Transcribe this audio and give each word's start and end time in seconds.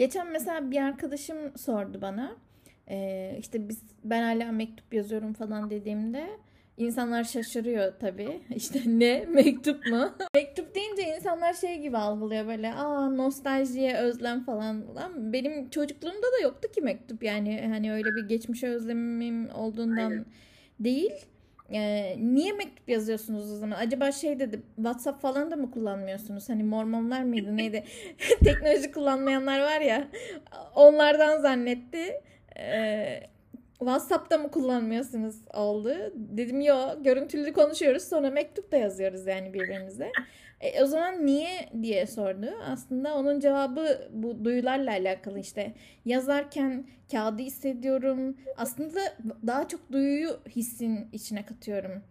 Geçen 0.00 0.32
mesela 0.32 0.70
bir 0.70 0.80
arkadaşım 0.80 1.36
sordu 1.58 1.98
bana. 2.02 2.36
Ee, 2.88 3.36
işte 3.38 3.68
biz 3.68 3.82
ben 4.04 4.22
hala 4.22 4.52
mektup 4.52 4.94
yazıyorum 4.94 5.32
falan 5.32 5.70
dediğimde 5.70 6.30
insanlar 6.76 7.24
şaşırıyor 7.24 7.92
tabii. 8.00 8.40
İşte 8.54 8.80
ne 8.86 9.24
mektup 9.28 9.86
mu? 9.86 10.10
mektup 10.34 10.74
deyince 10.74 11.16
insanlar 11.16 11.52
şey 11.52 11.78
gibi 11.78 11.96
algılıyor 11.96 12.46
böyle. 12.46 12.74
Aa 12.74 13.10
nostaljiye 13.10 13.96
özlem 13.96 14.44
falan. 14.44 14.94
Lan 14.94 15.32
benim 15.32 15.70
çocukluğumda 15.70 16.26
da 16.38 16.42
yoktu 16.42 16.72
ki 16.72 16.80
mektup 16.80 17.22
yani 17.22 17.68
hani 17.68 17.92
öyle 17.92 18.16
bir 18.16 18.28
geçmişe 18.28 18.68
özlemim 18.68 19.50
olduğundan 19.54 20.10
Aynen. 20.10 20.24
değil. 20.80 21.12
Ee, 21.72 22.16
niye 22.18 22.52
mektup 22.52 22.88
yazıyorsunuz 22.88 23.52
o 23.52 23.56
zaman? 23.56 23.76
Acaba 23.76 24.12
şey 24.12 24.38
dedi 24.40 24.62
WhatsApp 24.76 25.22
falan 25.22 25.50
da 25.50 25.56
mı 25.56 25.70
kullanmıyorsunuz? 25.70 26.48
Hani 26.48 26.64
mormonlar 26.64 27.22
mıydı 27.22 27.56
neydi? 27.56 27.84
Teknoloji 28.44 28.92
kullanmayanlar 28.92 29.60
var 29.60 29.80
ya 29.80 30.08
onlardan 30.74 31.40
zannetti. 31.40 32.20
Ee, 32.58 33.20
WhatsApp'ta 33.80 34.38
mı 34.38 34.50
kullanmıyorsunuz 34.50 35.36
oldu. 35.54 35.94
Dedim 36.14 36.60
yo 36.60 36.76
görüntülü 37.02 37.52
konuşuyoruz 37.52 38.02
sonra 38.02 38.30
mektup 38.30 38.72
da 38.72 38.76
yazıyoruz 38.76 39.26
yani 39.26 39.54
birbirimize. 39.54 40.12
E, 40.60 40.82
o 40.82 40.86
zaman 40.86 41.26
niye 41.26 41.68
diye 41.82 42.06
sordu. 42.06 42.46
Aslında 42.66 43.14
onun 43.14 43.40
cevabı 43.40 44.08
bu 44.12 44.44
duyularla 44.44 44.90
alakalı 44.90 45.38
işte. 45.38 45.72
Yazarken 46.04 46.84
kağıdı 47.12 47.42
hissediyorum. 47.42 48.36
Aslında 48.56 49.00
daha 49.46 49.68
çok 49.68 49.92
duyuyu 49.92 50.40
hissin 50.48 51.08
içine 51.12 51.46
katıyorum. 51.46 52.02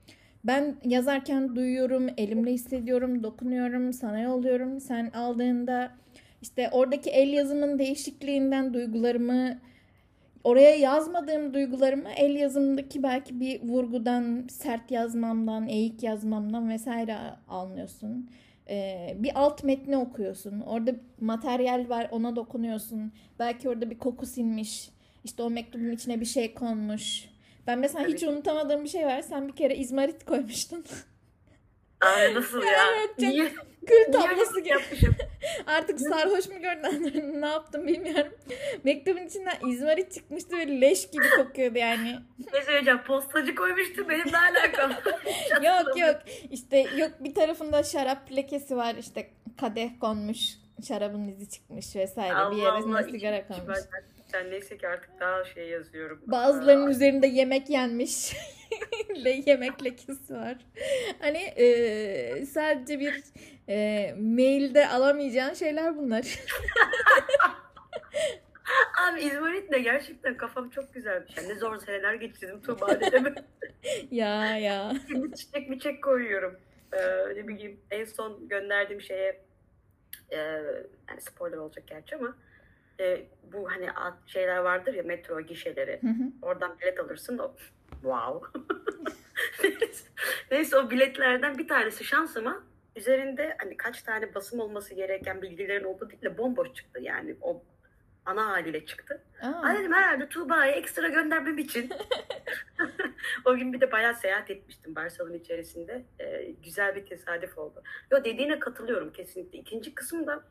Ben 0.43 0.75
yazarken 0.85 1.55
duyuyorum, 1.55 2.07
elimle 2.17 2.51
hissediyorum, 2.51 3.23
dokunuyorum, 3.23 3.93
sana 3.93 4.19
yolluyorum. 4.19 4.79
Sen 4.79 5.11
aldığında 5.11 5.91
işte 6.41 6.69
oradaki 6.71 7.09
el 7.09 7.33
yazımın 7.33 7.79
değişikliğinden 7.79 8.73
duygularımı 8.73 9.59
oraya 10.43 10.75
yazmadığım 10.75 11.53
duygularımı 11.53 12.09
el 12.09 12.35
yazımdaki 12.35 13.03
belki 13.03 13.39
bir 13.39 13.61
vurgudan, 13.63 14.47
sert 14.51 14.91
yazmamdan, 14.91 15.67
eğik 15.67 16.03
yazmamdan 16.03 16.69
vesaire 16.69 17.17
anlıyorsun. 17.47 18.29
Ee, 18.69 19.15
bir 19.19 19.31
alt 19.35 19.63
metni 19.63 19.97
okuyorsun. 19.97 20.59
Orada 20.59 20.91
materyal 21.21 21.89
var 21.89 22.07
ona 22.11 22.35
dokunuyorsun. 22.35 23.11
Belki 23.39 23.69
orada 23.69 23.89
bir 23.89 23.97
koku 23.97 24.25
sinmiş. 24.25 24.89
İşte 25.23 25.43
o 25.43 25.49
mektubun 25.49 25.91
içine 25.91 26.19
bir 26.19 26.25
şey 26.25 26.53
konmuş. 26.53 27.29
Ben 27.67 27.79
mesela 27.79 28.07
hiç 28.07 28.23
unutamadığım 28.23 28.83
bir 28.83 28.89
şey 28.89 29.05
var. 29.05 29.21
Sen 29.21 29.47
bir 29.47 29.53
kere 29.53 29.75
izmarit 29.75 30.25
koymuştun. 30.25 30.85
Ay 32.02 32.36
nasıl 32.36 32.61
ya? 32.64 32.72
Evet, 32.97 33.09
çok 33.09 33.19
Niye? 33.19 33.52
Kül 33.88 34.14
tablosu 34.14 34.59
gibi. 34.59 34.69
yapmışım? 34.69 35.16
Artık 35.67 36.00
sarhoş 36.00 36.47
mu 36.47 36.61
gördün? 36.61 37.41
ne 37.41 37.47
yaptım 37.47 37.88
bilmiyorum. 37.88 38.33
Mektubun 38.83 39.22
içinden 39.25 39.69
izmarit 39.69 40.14
çıkmıştı 40.14 40.58
ve 40.58 40.81
leş 40.81 41.09
gibi 41.11 41.30
kokuyordu 41.38 41.78
yani. 41.78 42.19
Ne 42.53 42.61
söyleyeceğim? 42.61 43.03
Postacı 43.08 43.56
koymuştu. 43.56 44.09
Benim 44.09 44.25
ne 44.33 44.38
alakam? 44.38 44.91
yok 45.64 45.97
yok. 46.00 46.16
İşte 46.52 46.78
yok 46.97 47.11
bir 47.19 47.33
tarafında 47.36 47.83
şarap 47.83 48.31
lekesi 48.36 48.78
var. 48.78 48.95
işte 49.00 49.30
kadeh 49.58 49.89
konmuş. 50.00 50.39
Şarabın 50.88 51.28
izi 51.28 51.50
çıkmış 51.50 51.95
vesaire. 51.95 52.31
bir 52.34 52.36
Allah 52.39 52.56
yeresine 52.56 52.95
Allah. 52.95 53.03
sigara 53.03 53.47
konmuş. 53.47 53.67
ben- 53.94 54.19
Sen 54.31 54.52
neyse 54.52 54.77
ki 54.77 54.88
artık 54.88 55.19
daha 55.19 55.45
şey 55.45 55.69
yazıyorum. 55.69 56.22
Bazılarının 56.27 56.88
Aa, 56.88 56.91
üzerinde 56.91 57.27
yemek 57.27 57.69
yenmiş. 57.69 58.35
Le 59.25 59.44
yemek 59.45 59.83
lekesi 59.83 60.33
var. 60.33 60.58
Hani 61.19 61.38
e, 61.38 62.45
sadece 62.45 63.00
bir 63.00 63.23
e, 63.69 64.13
mailde 64.19 64.88
alamayacağın 64.88 65.53
şeyler 65.53 65.97
bunlar. 65.97 66.25
Abi 69.02 69.22
İzmarit 69.22 69.72
de 69.72 69.80
gerçekten 69.80 70.38
kafam 70.38 70.69
çok 70.69 70.94
güzelmiş. 70.94 71.38
Yani 71.38 71.50
ne 71.50 71.55
zor 71.55 71.77
seneler 71.77 72.13
geçirdim 72.13 72.61
Tuğba 72.61 73.00
dedeme. 73.00 73.35
ya 74.11 74.57
ya. 74.57 74.94
Şimdi 75.07 75.35
çiçek 75.35 75.69
miçek 75.69 76.03
koyuyorum. 76.03 76.59
Ee, 76.94 77.35
ne 77.35 77.47
bileyim 77.47 77.79
en 77.91 78.06
son 78.06 78.47
gönderdiğim 78.47 79.01
şeye 79.01 79.41
e, 80.31 80.38
yani 81.09 81.22
spoiler 81.22 81.57
olacak 81.57 81.88
gerçi 81.88 82.16
ama 82.16 82.35
e, 82.99 83.27
bu 83.53 83.71
hani 83.71 83.89
şeyler 84.25 84.57
vardır 84.57 84.93
ya 84.93 85.03
metro 85.03 85.41
gişeleri. 85.41 85.99
Hı 86.01 86.07
hı. 86.07 86.31
Oradan 86.41 86.79
bilet 86.79 86.99
alırsın. 86.99 87.37
O, 87.37 87.55
wow. 87.91 88.59
Neyse 90.51 90.77
o 90.77 90.89
biletlerden 90.89 91.57
bir 91.57 91.67
tanesi 91.67 92.03
şansıma 92.03 92.63
üzerinde 92.95 93.57
hani 93.59 93.77
kaç 93.77 94.01
tane 94.01 94.35
basım 94.35 94.59
olması 94.59 94.93
gereken 94.93 95.41
bilgilerin 95.41 95.83
olduğu 95.83 96.09
değil 96.09 96.21
de 96.21 96.37
bomboş 96.37 96.73
çıktı 96.73 96.99
yani 97.01 97.35
o 97.41 97.63
ana 98.25 98.47
haliyle 98.47 98.85
çıktı. 98.85 99.23
Aa. 99.41 99.75
Dedim 99.75 99.93
herhalde 99.93 100.29
Tuğba'ya 100.29 100.71
ekstra 100.71 101.07
göndermem 101.07 101.57
için. 101.57 101.89
o 103.45 103.55
gün 103.55 103.73
bir 103.73 103.81
de 103.81 103.91
bayağı 103.91 104.16
seyahat 104.16 104.51
etmiştim 104.51 104.95
Barcelona 104.95 105.35
içerisinde. 105.35 106.05
Ee, 106.19 106.55
güzel 106.63 106.95
bir 106.95 107.05
tesadüf 107.05 107.57
oldu. 107.57 107.83
Yo 108.11 108.23
dediğine 108.23 108.59
katılıyorum 108.59 109.11
kesinlikle. 109.11 109.59
İkinci 109.59 109.95
kısımda 109.95 110.43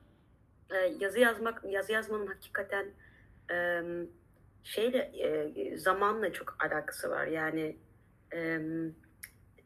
e, 0.70 0.76
yazı 1.00 1.18
yazmak, 1.18 1.64
yazı 1.64 1.92
yazmanın 1.92 2.26
hakikaten 2.26 2.86
e, 3.50 3.82
şeyle 4.64 4.98
e, 4.98 5.76
zamanla 5.76 6.32
çok 6.32 6.56
alakası 6.60 7.10
var. 7.10 7.26
Yani 7.26 7.76
e, 8.34 8.60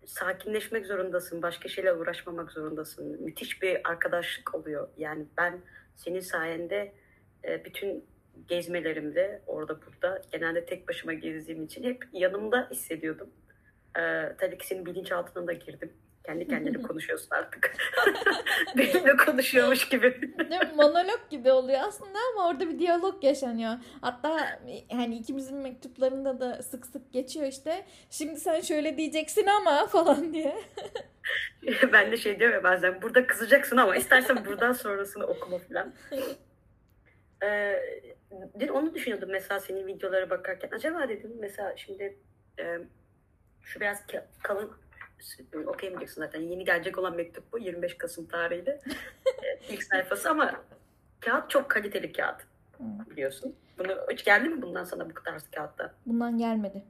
sakinleşmek 0.06 0.86
zorundasın, 0.86 1.42
başka 1.42 1.68
şeyle 1.68 1.92
uğraşmamak 1.92 2.52
zorundasın. 2.52 3.22
Müthiş 3.22 3.62
bir 3.62 3.90
arkadaşlık 3.90 4.54
oluyor. 4.54 4.88
Yani 4.96 5.26
ben 5.36 5.60
senin 5.96 6.20
sayende 6.20 6.92
e, 7.44 7.64
bütün 7.64 8.04
gezmelerimde 8.48 9.42
orada 9.46 9.78
burada 9.82 10.22
genelde 10.32 10.66
tek 10.66 10.88
başıma 10.88 11.12
gezdiğim 11.12 11.64
için 11.64 11.84
hep 11.84 12.04
yanımda 12.12 12.68
hissediyordum. 12.70 13.30
Ee, 13.98 14.36
tabii 14.38 14.58
ki 14.58 14.66
senin 14.66 14.86
bilinçaltına 14.86 15.46
da 15.46 15.52
girdim. 15.52 15.92
Kendi 16.26 16.48
kendine 16.48 16.82
konuşuyorsun 16.82 17.28
artık. 17.30 17.72
Benimle 18.76 19.16
konuşuyormuş 19.16 19.88
gibi. 19.88 20.22
Değil 20.38 20.60
mi? 20.60 20.72
Monolog 20.76 21.20
gibi 21.30 21.52
oluyor 21.52 21.80
aslında 21.80 22.18
ama 22.32 22.48
orada 22.48 22.68
bir 22.68 22.78
diyalog 22.78 23.24
yaşanıyor. 23.24 23.72
Hatta 24.00 24.60
hani 24.92 25.16
ikimizin 25.16 25.56
mektuplarında 25.56 26.40
da 26.40 26.62
sık 26.62 26.86
sık 26.86 27.12
geçiyor 27.12 27.46
işte. 27.46 27.84
Şimdi 28.10 28.40
sen 28.40 28.60
şöyle 28.60 28.96
diyeceksin 28.98 29.46
ama 29.46 29.86
falan 29.86 30.34
diye. 30.34 30.56
ben 31.92 32.12
de 32.12 32.16
şey 32.16 32.38
diyorum 32.38 32.56
ya 32.56 32.64
bazen 32.64 33.02
burada 33.02 33.26
kızacaksın 33.26 33.76
ama 33.76 33.96
istersen 33.96 34.44
buradan 34.44 34.72
sonrasını 34.72 35.26
okuma 35.26 35.58
falan. 35.58 35.92
Ee, 37.44 37.82
dün 38.60 38.68
onu 38.68 38.94
düşünüyordum 38.94 39.28
mesela 39.32 39.60
senin 39.60 39.86
videolara 39.86 40.30
bakarken. 40.30 40.70
Acaba 40.72 41.08
dedim 41.08 41.32
mesela 41.40 41.76
şimdi 41.76 42.18
e, 42.58 42.78
şu 43.62 43.80
biraz 43.80 44.00
ka- 44.00 44.24
kalın 44.42 44.72
okuyamayacaksın 45.66 46.20
zaten. 46.22 46.40
Yeni 46.40 46.64
gelecek 46.64 46.98
olan 46.98 47.16
mektup 47.16 47.52
bu 47.52 47.58
25 47.58 47.98
Kasım 47.98 48.26
tarihiyle. 48.26 48.80
Ee, 49.42 49.74
ilk 49.74 49.82
sayfası 49.82 50.30
ama 50.30 50.52
kağıt 51.20 51.50
çok 51.50 51.70
kaliteli 51.70 52.12
kağıt 52.12 52.36
biliyorsun. 53.10 53.54
Bunu 53.78 53.92
hiç 54.12 54.24
geldi 54.24 54.48
mi 54.48 54.62
bundan 54.62 54.84
sana 54.84 55.10
bu 55.10 55.14
tarz 55.24 55.50
kağıtta? 55.50 55.94
Bundan 56.06 56.38
gelmedi. 56.38 56.84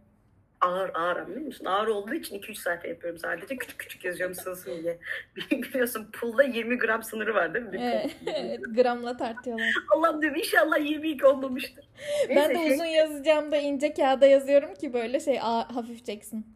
Ağır 0.61 0.91
ağır 0.95 1.17
anlıyor 1.17 1.41
musun? 1.41 1.65
Ağır 1.65 1.87
olduğu 1.89 2.15
için 2.15 2.39
2-3 2.39 2.55
sayfa 2.55 2.89
yapıyorum 2.89 3.19
sadece. 3.19 3.57
Küçük 3.57 3.79
küçük 3.79 4.05
yazıyorum 4.05 4.35
sığsın 4.35 4.83
diye. 4.83 4.99
Biliyorsun 5.51 6.09
pulda 6.13 6.43
20 6.43 6.79
gram 6.79 7.03
sınırı 7.03 7.35
var 7.35 7.55
değil 7.55 7.65
mi? 7.65 7.79
Evet, 7.83 8.17
20 8.27 8.33
evet, 8.39 8.61
gram. 8.65 8.75
gramla 8.75 9.17
tartıyorlar. 9.17 9.69
Allah'ım 9.97 10.23
diyorum 10.23 10.39
inşallah 10.39 10.81
22 10.91 11.27
olmamıştır. 11.27 11.89
Ben 12.29 12.37
Neyse, 12.37 12.55
de 12.55 12.59
şey- 12.59 12.75
uzun 12.75 12.85
yazacağım 12.85 13.53
da 13.53 13.57
ince 13.57 13.95
kağıda 13.95 14.27
yazıyorum 14.27 14.75
ki 14.75 14.93
böyle 14.93 15.21
şey 15.21 15.37
hafif 15.39 16.07
çeksin. 16.07 16.47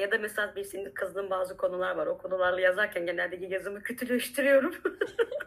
Ya 0.00 0.10
da 0.10 0.18
mesela 0.18 0.56
bir 0.56 0.64
senin 0.64 0.90
kızdığın 0.90 1.30
bazı 1.30 1.56
konular 1.56 1.96
var. 1.96 2.06
O 2.06 2.18
konularla 2.18 2.60
yazarken 2.60 3.06
genelde 3.06 3.46
yazımı 3.46 3.82
kötüleştiriyorum. 3.82 4.74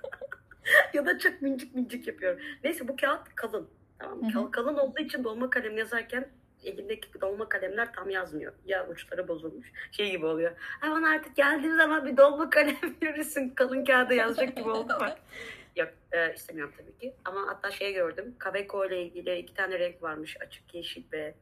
ya 0.94 1.06
da 1.06 1.19
çok 1.19 1.42
mincik 1.42 1.75
mincik 1.75 2.07
yapıyorum. 2.07 2.39
Neyse 2.63 2.88
bu 2.88 2.95
kağıt 2.95 3.36
kalın. 3.36 3.69
Tamam. 4.00 4.18
mı? 4.18 4.24
Hı 4.24 4.27
hı. 4.30 4.33
Kal- 4.33 4.51
Kalın 4.51 4.77
olduğu 4.77 5.01
için 5.01 5.24
dolma 5.24 5.50
kalem 5.50 5.77
yazarken 5.77 6.30
elimdeki 6.63 7.21
dolma 7.21 7.50
kalemler 7.50 7.94
tam 7.94 8.10
yazmıyor. 8.10 8.54
Ya 8.66 8.88
uçları 8.88 9.27
bozulmuş. 9.27 9.71
Şey 9.92 10.12
gibi 10.12 10.25
oluyor. 10.25 10.51
Ay 10.81 10.92
bana 10.92 11.10
artık 11.10 11.36
geldiğim 11.36 11.77
zaman 11.77 12.06
bir 12.06 12.18
dolma 12.18 12.50
kalem 12.50 12.77
verirsin. 13.04 13.50
Kalın 13.50 13.86
kağıda 13.86 14.13
yazacak 14.13 14.57
gibi 14.57 14.69
oldu 14.69 14.94
ama. 14.95 15.16
Yok 15.75 15.89
e, 16.12 16.33
istemiyorum 16.33 16.74
tabii 16.77 16.98
ki. 16.98 17.13
Ama 17.25 17.48
hatta 17.48 17.71
şey 17.71 17.94
gördüm. 17.94 18.36
Kaveco 18.39 18.86
ile 18.86 19.01
ilgili 19.04 19.36
iki 19.38 19.54
tane 19.54 19.80
renk 19.80 20.04
varmış. 20.04 20.38
Açık 20.42 20.75
yeşil 20.75 21.04
ve 21.13 21.33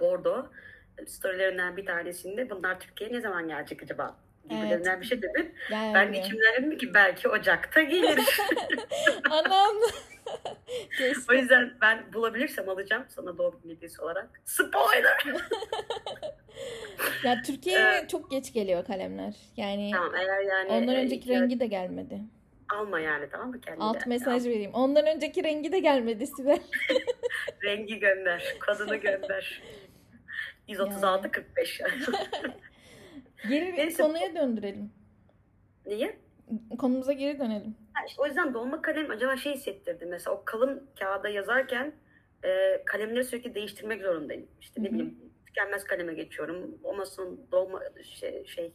bordo. 0.00 0.46
Storylerinden 1.06 1.76
bir 1.76 1.86
tanesinde 1.86 2.50
bunlar 2.50 2.80
Türkiye'ye 2.80 3.16
ne 3.16 3.20
zaman 3.20 3.48
gelecek 3.48 3.82
acaba? 3.82 4.16
Gibilerinden 4.50 4.90
Evet. 4.90 5.00
bir 5.00 5.06
şey 5.06 5.22
dedim. 5.22 5.52
Yani. 5.72 5.94
Ben 5.94 6.14
de 6.14 6.18
içimden 6.20 6.54
dedim 6.58 6.78
ki 6.78 6.94
belki 6.94 7.28
Ocak'ta 7.28 7.82
gelir. 7.82 8.18
Anam. 9.30 9.76
o 11.30 11.32
yüzden 11.32 11.74
ben 11.80 12.12
bulabilirsem 12.12 12.68
alacağım 12.68 13.04
sana 13.08 13.38
doğum 13.38 13.60
günü 13.62 13.76
hediyesi 13.76 14.02
olarak. 14.02 14.28
Spoiler! 14.44 15.24
Ya 17.24 17.42
Türkiye'ye 17.42 17.84
Evet. 17.84 18.10
çok 18.10 18.30
geç 18.30 18.52
geliyor 18.52 18.84
kalemler. 18.84 19.34
Yani 19.56 19.90
tamam 19.94 20.14
eğer 20.14 20.40
yani 20.40 20.68
ondan 20.68 20.94
e, 20.94 20.98
önceki 20.98 21.28
rengi 21.28 21.60
de 21.60 21.66
gelmedi. 21.66 22.20
alma 22.74 23.00
yani 23.00 23.28
tamam 23.32 23.48
mı 23.50 23.60
kendine? 23.60 23.84
Alt 23.84 24.06
mesaj 24.06 24.46
vereyim. 24.46 24.74
Ondan 24.74 25.06
önceki 25.06 25.44
rengi 25.44 25.72
de 25.72 25.78
gelmedi 25.78 26.26
Sibel. 26.26 26.58
Rengi 27.64 27.98
gönder. 27.98 28.44
Kodunu 28.66 29.00
gönder. 29.00 29.62
136 30.68 31.30
45. 31.30 31.80
Geri 33.48 33.76
Neyse. 33.76 34.02
konuya 34.02 34.34
döndürelim. 34.34 34.90
Niye? 35.86 36.16
Konumuza 36.78 37.12
geri 37.12 37.38
dönelim. 37.38 37.76
Ha, 37.92 38.04
işte 38.08 38.22
o 38.22 38.26
yüzden 38.26 38.54
dolma 38.54 38.82
kalem 38.82 39.10
acaba 39.10 39.36
şey 39.36 39.54
hissettirdi. 39.54 40.06
Mesela 40.06 40.36
o 40.36 40.42
kalın 40.44 40.90
kağıda 40.98 41.28
yazarken 41.28 41.92
e, 42.44 42.82
kalemleri 42.84 43.24
sürekli 43.24 43.54
değiştirmek 43.54 44.02
zorundayım. 44.02 44.46
İşte 44.60 44.82
ne 44.82 44.90
bileyim 44.90 45.18
tükenmez 45.46 45.84
kaleme 45.84 46.14
geçiyorum. 46.14 46.78
Olmasın 46.82 47.40
dolma 47.52 47.80
şey, 48.02 48.46
şey 48.46 48.72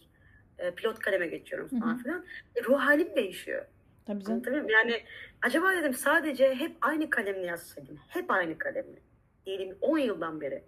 e, 0.57 0.71
pilot 0.71 0.99
kaleme 0.99 1.27
geçiyorum 1.27 1.79
falan 1.79 1.97
filan. 1.97 2.25
E, 2.55 2.63
ruh 2.63 2.79
halim 2.79 3.15
değişiyor. 3.15 3.65
Tabii 4.05 4.23
canım. 4.23 4.43
Muyum? 4.49 4.69
Yani 4.69 5.03
acaba 5.41 5.71
dedim 5.71 5.93
sadece 5.93 6.55
hep 6.55 6.71
aynı 6.81 7.09
kalemle 7.09 7.45
yazsaydım. 7.45 7.99
Hep 8.07 8.31
aynı 8.31 8.57
kalemle. 8.57 8.99
Diyelim 9.45 9.77
10 9.81 9.97
yıldan 9.97 10.41
beri. 10.41 10.63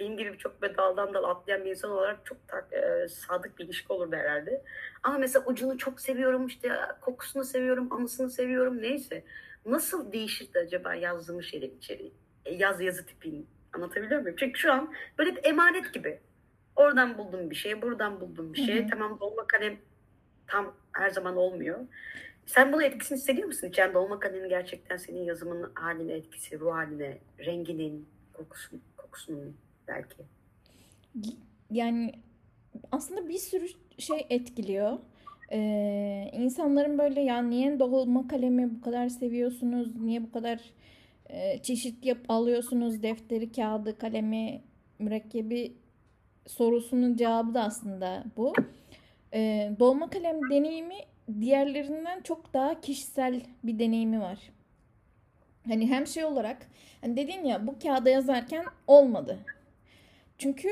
Benim 0.00 0.16
gibi 0.16 0.38
çok 0.38 0.62
böyle 0.62 0.76
daldan 0.76 1.14
dal 1.14 1.24
atlayan 1.24 1.64
bir 1.64 1.70
insan 1.70 1.90
olarak 1.90 2.26
çok 2.26 2.48
tak- 2.48 2.72
e, 2.72 3.08
sadık 3.08 3.58
bir 3.58 3.64
ilişki 3.64 3.92
olurdu 3.92 4.16
herhalde. 4.16 4.62
Ama 5.02 5.18
mesela 5.18 5.44
ucunu 5.46 5.78
çok 5.78 6.00
seviyorum 6.00 6.46
işte 6.46 6.70
kokusunu 7.00 7.44
seviyorum, 7.44 7.92
anısını 7.92 8.30
seviyorum 8.30 8.82
neyse. 8.82 9.24
Nasıl 9.66 10.12
değişirdi 10.12 10.58
acaba 10.58 10.94
yazdığım 10.94 11.42
şeyin 11.42 11.76
içeriği? 11.78 12.12
E, 12.44 12.54
yaz 12.54 12.80
yazı 12.80 13.06
tipini 13.06 13.44
anlatabiliyor 13.72 14.20
muyum? 14.20 14.36
Çünkü 14.38 14.60
şu 14.60 14.72
an 14.72 14.92
böyle 15.18 15.36
bir 15.36 15.44
emanet 15.44 15.94
gibi. 15.94 16.20
Oradan 16.76 17.18
buldum 17.18 17.50
bir 17.50 17.54
şey, 17.54 17.82
buradan 17.82 18.20
buldum 18.20 18.52
bir 18.54 18.58
şey. 18.58 18.86
Tamam 18.90 19.20
dolma 19.20 19.46
kalem 19.46 19.76
tam 20.46 20.74
her 20.92 21.10
zaman 21.10 21.36
olmuyor. 21.36 21.78
Sen 22.46 22.72
bunun 22.72 22.82
etkisini 22.82 23.18
hissediyor 23.18 23.46
musun? 23.46 23.72
Yani 23.76 23.94
dolma 23.94 24.20
kalemin 24.20 24.48
gerçekten 24.48 24.96
senin 24.96 25.24
yazımın 25.24 25.72
haline 25.74 26.12
etkisi, 26.12 26.60
ruh 26.60 26.72
haline, 26.72 27.18
renginin, 27.38 28.08
kokusun, 28.32 28.82
kokusunun 28.96 29.56
belki. 29.88 30.16
Yani 31.70 32.12
aslında 32.92 33.28
bir 33.28 33.38
sürü 33.38 33.68
şey 33.98 34.26
etkiliyor. 34.30 34.98
Ee, 35.52 36.30
insanların 36.32 36.98
böyle 36.98 37.20
ya 37.20 37.42
niye 37.42 37.78
dolma 37.78 38.28
kalemi 38.28 38.74
bu 38.74 38.80
kadar 38.80 39.08
seviyorsunuz? 39.08 39.96
Niye 39.96 40.22
bu 40.22 40.32
kadar 40.32 40.60
e, 41.28 41.62
çeşit 41.62 42.06
yap 42.06 42.18
alıyorsunuz? 42.28 43.02
Defteri, 43.02 43.52
kağıdı, 43.52 43.98
kalemi, 43.98 44.62
mürekkebi 44.98 45.76
sorusunun 46.46 47.16
cevabı 47.16 47.54
da 47.54 47.62
aslında 47.62 48.24
bu. 48.36 48.52
Ee, 49.34 49.72
dolma 49.78 50.10
kalem 50.10 50.50
deneyimi 50.50 50.96
diğerlerinden 51.40 52.20
çok 52.20 52.54
daha 52.54 52.80
kişisel 52.80 53.42
bir 53.64 53.78
deneyimi 53.78 54.20
var. 54.20 54.38
Hani 55.66 55.90
hem 55.90 56.06
şey 56.06 56.24
olarak 56.24 56.66
hani 57.00 57.16
dedin 57.16 57.44
ya 57.44 57.66
bu 57.66 57.78
kağıda 57.78 58.10
yazarken 58.10 58.64
olmadı. 58.86 59.38
Çünkü 60.40 60.68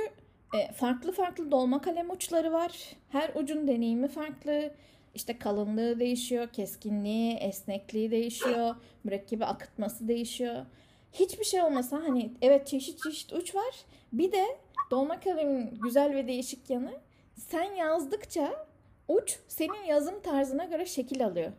e, 0.55 0.73
farklı 0.73 1.13
farklı 1.13 1.51
dolma 1.51 1.81
kalem 1.81 2.11
uçları 2.11 2.53
var. 2.53 2.97
Her 3.09 3.31
ucun 3.35 3.69
deneyimi 3.69 4.09
farklı. 4.09 4.71
İşte 5.15 5.39
kalınlığı 5.39 6.01
değişiyor, 6.01 6.49
keskinliği, 6.49 7.37
esnekliği 7.37 8.11
değişiyor, 8.11 8.75
mürekkebi 9.05 9.45
akıtması 9.45 10.09
değişiyor. 10.09 10.67
Hiçbir 11.13 11.45
şey 11.45 11.63
olmasa 11.63 11.97
hani 11.97 12.33
evet 12.43 12.67
çeşit 12.67 13.03
çeşit 13.03 13.33
uç 13.33 13.55
var. 13.55 13.75
Bir 14.13 14.33
de 14.33 14.45
dolma 14.91 15.21
kalemin 15.21 15.79
güzel 15.83 16.15
ve 16.15 16.29
değişik 16.29 16.71
yanı 16.71 16.93
sen 17.37 17.73
yazdıkça 17.73 18.67
uç 19.09 19.39
senin 19.49 19.85
yazım 19.85 20.21
tarzına 20.21 20.65
göre 20.65 20.87
şekil 20.87 21.27
alıyor. 21.27 21.53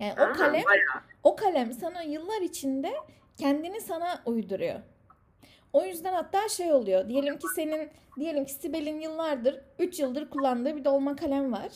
Yani 0.00 0.12
o 0.12 0.32
kalem 0.32 0.62
o 1.22 1.36
kalem 1.36 1.72
sana 1.72 2.02
yıllar 2.02 2.40
içinde 2.40 2.92
kendini 3.36 3.80
sana 3.80 4.22
uyduruyor. 4.26 4.80
O 5.72 5.84
yüzden 5.84 6.12
hatta 6.14 6.48
şey 6.48 6.72
oluyor. 6.72 7.08
Diyelim 7.08 7.38
ki 7.38 7.46
senin, 7.54 7.90
diyelim 8.18 8.44
ki 8.44 8.52
Sibel'in 8.52 9.00
yıllardır, 9.00 9.60
3 9.78 10.00
yıldır 10.00 10.30
kullandığı 10.30 10.76
bir 10.76 10.84
dolma 10.84 11.16
kalem 11.16 11.52
var. 11.52 11.72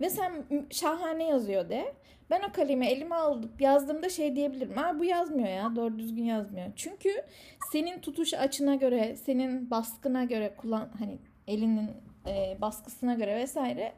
Ve 0.00 0.10
sen 0.10 0.32
şahane 0.70 1.24
yazıyor 1.24 1.68
de. 1.68 1.94
Ben 2.30 2.42
o 2.48 2.52
kalemi 2.52 2.86
elime 2.86 3.14
alıp 3.14 3.60
yazdığımda 3.60 4.08
şey 4.08 4.36
diyebilirim. 4.36 4.76
Ha 4.76 4.98
bu 4.98 5.04
yazmıyor 5.04 5.48
ya. 5.48 5.76
Doğru 5.76 5.98
düzgün 5.98 6.24
yazmıyor. 6.24 6.66
Çünkü 6.76 7.10
senin 7.72 8.00
tutuş 8.00 8.34
açına 8.34 8.74
göre, 8.74 9.16
senin 9.16 9.70
baskına 9.70 10.24
göre 10.24 10.54
kullan 10.56 10.90
hani 10.98 11.18
elinin 11.46 11.90
e, 12.26 12.56
baskısına 12.60 13.14
göre 13.14 13.36
vesaire 13.36 13.92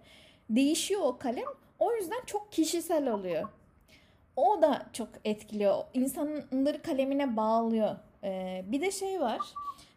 değişiyor 0.51 1.01
o 1.05 1.19
kalem. 1.19 1.45
O 1.79 1.95
yüzden 1.95 2.25
çok 2.27 2.53
kişisel 2.53 3.09
oluyor. 3.13 3.49
O 4.37 4.63
da 4.63 4.87
çok 4.93 5.09
etkiliyor. 5.25 5.85
İnsanları 5.95 6.83
kalemine 6.83 7.37
bağlıyor. 7.37 7.97
Ee, 8.25 8.65
bir 8.67 8.81
de 8.81 8.91
şey 8.91 9.21
var. 9.21 9.41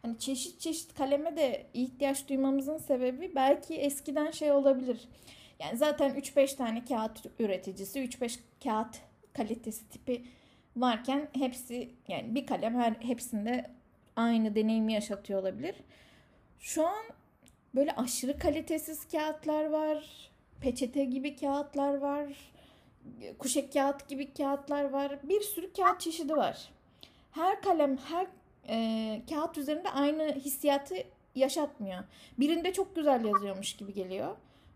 Hani 0.02 0.20
çeşit 0.20 0.60
çeşit 0.60 0.94
kaleme 0.94 1.38
de 1.38 1.66
ihtiyaç 1.74 2.30
duymamızın 2.30 2.78
sebebi 2.78 3.32
belki 3.36 3.76
eskiden 3.76 4.32
şey 4.32 4.52
olabilir. 4.52 5.10
Yani 5.60 5.78
zaten 5.78 6.12
3-5 6.12 6.56
tane 6.56 6.86
kağıt 6.86 7.26
üreticisi, 7.40 8.00
3-5 8.00 8.40
kağıt 8.64 8.98
kalitesi 9.34 9.90
tipi 9.90 10.26
varken 10.76 11.28
hepsi 11.34 11.90
yani 12.08 12.36
bir 12.36 12.46
kalem 12.46 12.76
her 12.76 12.92
hepsinde 12.92 13.72
aynı 14.16 14.56
deneyimi 14.56 14.94
yaşatıyor 14.94 15.42
olabilir. 15.42 15.76
Şu 16.60 16.88
an 16.88 17.04
böyle 17.76 17.92
aşırı 17.92 18.40
kalitesiz 18.40 19.08
kağıtlar 19.08 19.66
var. 19.66 20.30
Peçete 20.62 21.06
gibi 21.06 21.36
kağıtlar 21.36 21.98
var 21.98 22.28
kuşek 23.40 23.74
kağıt 23.74 24.08
gibi 24.08 24.34
kağıtlar 24.34 24.90
var. 24.90 25.20
Bir 25.24 25.42
sürü 25.42 25.74
kağıt 25.74 26.02
çeşidi 26.02 26.36
var. 26.36 26.70
Her 27.36 27.62
kalem, 27.62 27.98
her 27.98 28.28
e, 28.70 29.22
kağıt 29.30 29.58
üzerinde 29.58 29.90
aynı 29.90 30.24
hissiyatı 30.24 30.96
yaşatmıyor. 31.36 32.04
Birinde 32.40 32.74
çok 32.74 32.96
güzel 32.96 33.26
yazıyormuş 33.26 33.76
gibi 33.76 33.94
geliyor. 33.94 34.36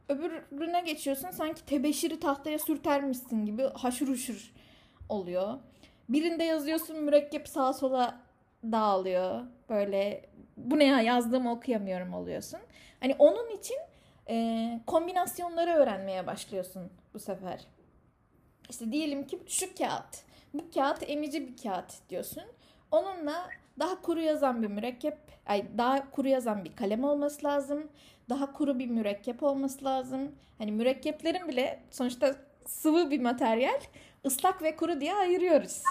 Öbürüne 0.09 0.81
geçiyorsun 0.81 1.31
sanki 1.31 1.65
tebeşiri 1.65 2.19
tahtaya 2.19 2.59
sürtermişsin 2.59 3.45
gibi 3.45 3.63
haşır 3.63 4.07
huşur 4.07 4.53
oluyor. 5.09 5.53
Birinde 6.09 6.43
yazıyorsun 6.43 7.03
mürekkep 7.03 7.47
sağa 7.47 7.73
sola 7.73 8.19
dağılıyor. 8.63 9.41
Böyle 9.69 10.25
bu 10.57 10.79
ne 10.79 10.85
ya 10.85 11.01
yazdığımı 11.01 11.51
okuyamıyorum 11.51 12.13
oluyorsun. 12.13 12.59
Hani 12.99 13.15
onun 13.19 13.49
için 13.49 13.77
e, 14.29 14.79
kombinasyonları 14.87 15.71
öğrenmeye 15.71 16.27
başlıyorsun 16.27 16.91
bu 17.13 17.19
sefer. 17.19 17.59
İşte 18.69 18.91
diyelim 18.91 19.27
ki 19.27 19.39
şu 19.47 19.75
kağıt. 19.75 20.28
Bu 20.53 20.71
kağıt 20.73 21.09
emici 21.09 21.47
bir 21.47 21.57
kağıt 21.63 22.09
diyorsun. 22.09 22.43
Onunla 22.91 23.49
daha 23.79 24.01
kuru 24.01 24.19
yazan 24.19 24.61
bir 24.63 24.67
mürekkep, 24.67 25.17
ay 25.45 25.65
daha 25.77 26.11
kuru 26.11 26.27
yazan 26.27 26.65
bir 26.65 26.75
kalem 26.75 27.03
olması 27.03 27.45
lazım. 27.45 27.87
Daha 28.29 28.53
kuru 28.53 28.79
bir 28.79 28.87
mürekkep 28.87 29.43
olması 29.43 29.85
lazım. 29.85 30.31
Hani 30.57 30.71
mürekkeplerin 30.71 31.47
bile 31.47 31.79
sonuçta 31.91 32.35
sıvı 32.65 33.11
bir 33.11 33.21
materyal. 33.21 33.79
ıslak 34.25 34.61
ve 34.61 34.75
kuru 34.75 35.01
diye 35.01 35.15
ayırıyoruz. 35.15 35.83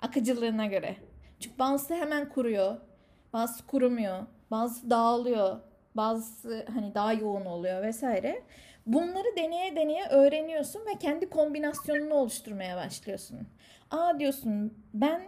Akıcılığına 0.00 0.66
göre. 0.66 0.96
Çünkü 1.40 1.58
bazısı 1.58 1.94
hemen 1.94 2.28
kuruyor. 2.28 2.76
Bazısı 3.32 3.66
kurumuyor. 3.66 4.26
Bazısı 4.50 4.90
dağılıyor. 4.90 5.56
Bazısı 5.94 6.66
hani 6.74 6.94
daha 6.94 7.12
yoğun 7.12 7.44
oluyor 7.44 7.82
vesaire. 7.82 8.42
Bunları 8.86 9.36
deneye 9.36 9.76
deneye 9.76 10.06
öğreniyorsun 10.08 10.80
ve 10.80 10.98
kendi 11.00 11.30
kombinasyonunu 11.30 12.14
oluşturmaya 12.14 12.76
başlıyorsun. 12.76 13.48
Aa 13.90 14.18
diyorsun 14.18 14.74
ben 14.94 15.22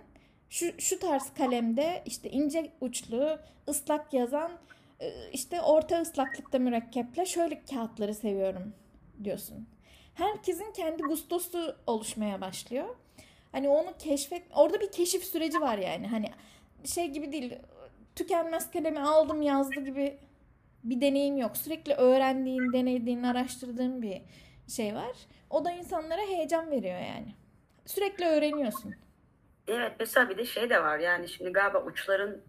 şu, 0.50 0.80
şu 0.80 0.98
tarz 0.98 1.34
kalemde 1.34 2.02
işte 2.06 2.30
ince 2.30 2.70
uçlu, 2.80 3.38
ıslak 3.68 4.14
yazan, 4.14 4.52
e, 5.00 5.30
işte 5.32 5.60
orta 5.60 6.00
ıslaklıkta 6.00 6.58
mürekkeple 6.58 7.26
şöyle 7.26 7.62
kağıtları 7.64 8.14
seviyorum 8.14 8.74
diyorsun. 9.24 9.68
Herkesin 10.14 10.72
kendi 10.72 11.02
gustosu 11.02 11.76
oluşmaya 11.86 12.40
başlıyor. 12.40 12.96
Hani 13.52 13.68
onu 13.68 13.94
keşfet, 13.98 14.42
orada 14.54 14.80
bir 14.80 14.92
keşif 14.92 15.24
süreci 15.24 15.60
var 15.60 15.78
yani. 15.78 16.06
Hani 16.06 16.26
şey 16.84 17.06
gibi 17.06 17.32
değil, 17.32 17.54
tükenmez 18.16 18.70
kalemi 18.70 19.00
aldım 19.00 19.42
yazdı 19.42 19.80
gibi 19.80 20.18
bir 20.84 21.00
deneyim 21.00 21.36
yok. 21.36 21.56
Sürekli 21.56 21.94
öğrendiğin, 21.94 22.72
denediğin, 22.72 23.22
araştırdığın 23.22 24.02
bir 24.02 24.22
şey 24.68 24.94
var. 24.94 25.16
O 25.50 25.64
da 25.64 25.70
insanlara 25.70 26.20
heyecan 26.20 26.70
veriyor 26.70 27.00
yani. 27.00 27.34
Sürekli 27.86 28.24
öğreniyorsun. 28.26 28.94
Evet 29.68 29.92
mesela 30.00 30.28
bir 30.30 30.38
de 30.38 30.44
şey 30.44 30.70
de 30.70 30.82
var 30.82 30.98
yani 30.98 31.28
şimdi 31.28 31.52
galiba 31.52 31.82
uçların 31.82 32.42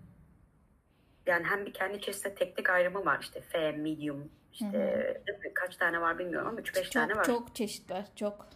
yani 1.25 1.45
hem 1.45 1.65
bir 1.65 1.73
kendi 1.73 1.97
içerisinde 1.97 2.35
teknik 2.35 2.69
ayrımı 2.69 3.05
var 3.05 3.17
işte 3.21 3.41
F, 3.41 3.71
medium 3.71 4.29
işte 4.53 4.65
mi? 4.67 5.53
kaç 5.53 5.75
tane 5.77 6.01
var 6.01 6.19
bilmiyorum 6.19 6.47
ama 6.47 6.59
3-5 6.59 6.89
tane 6.89 7.15
var. 7.15 7.23
çok 7.23 7.55
çeşit 7.55 7.91
var. 7.91 8.05
Çok. 8.15 8.47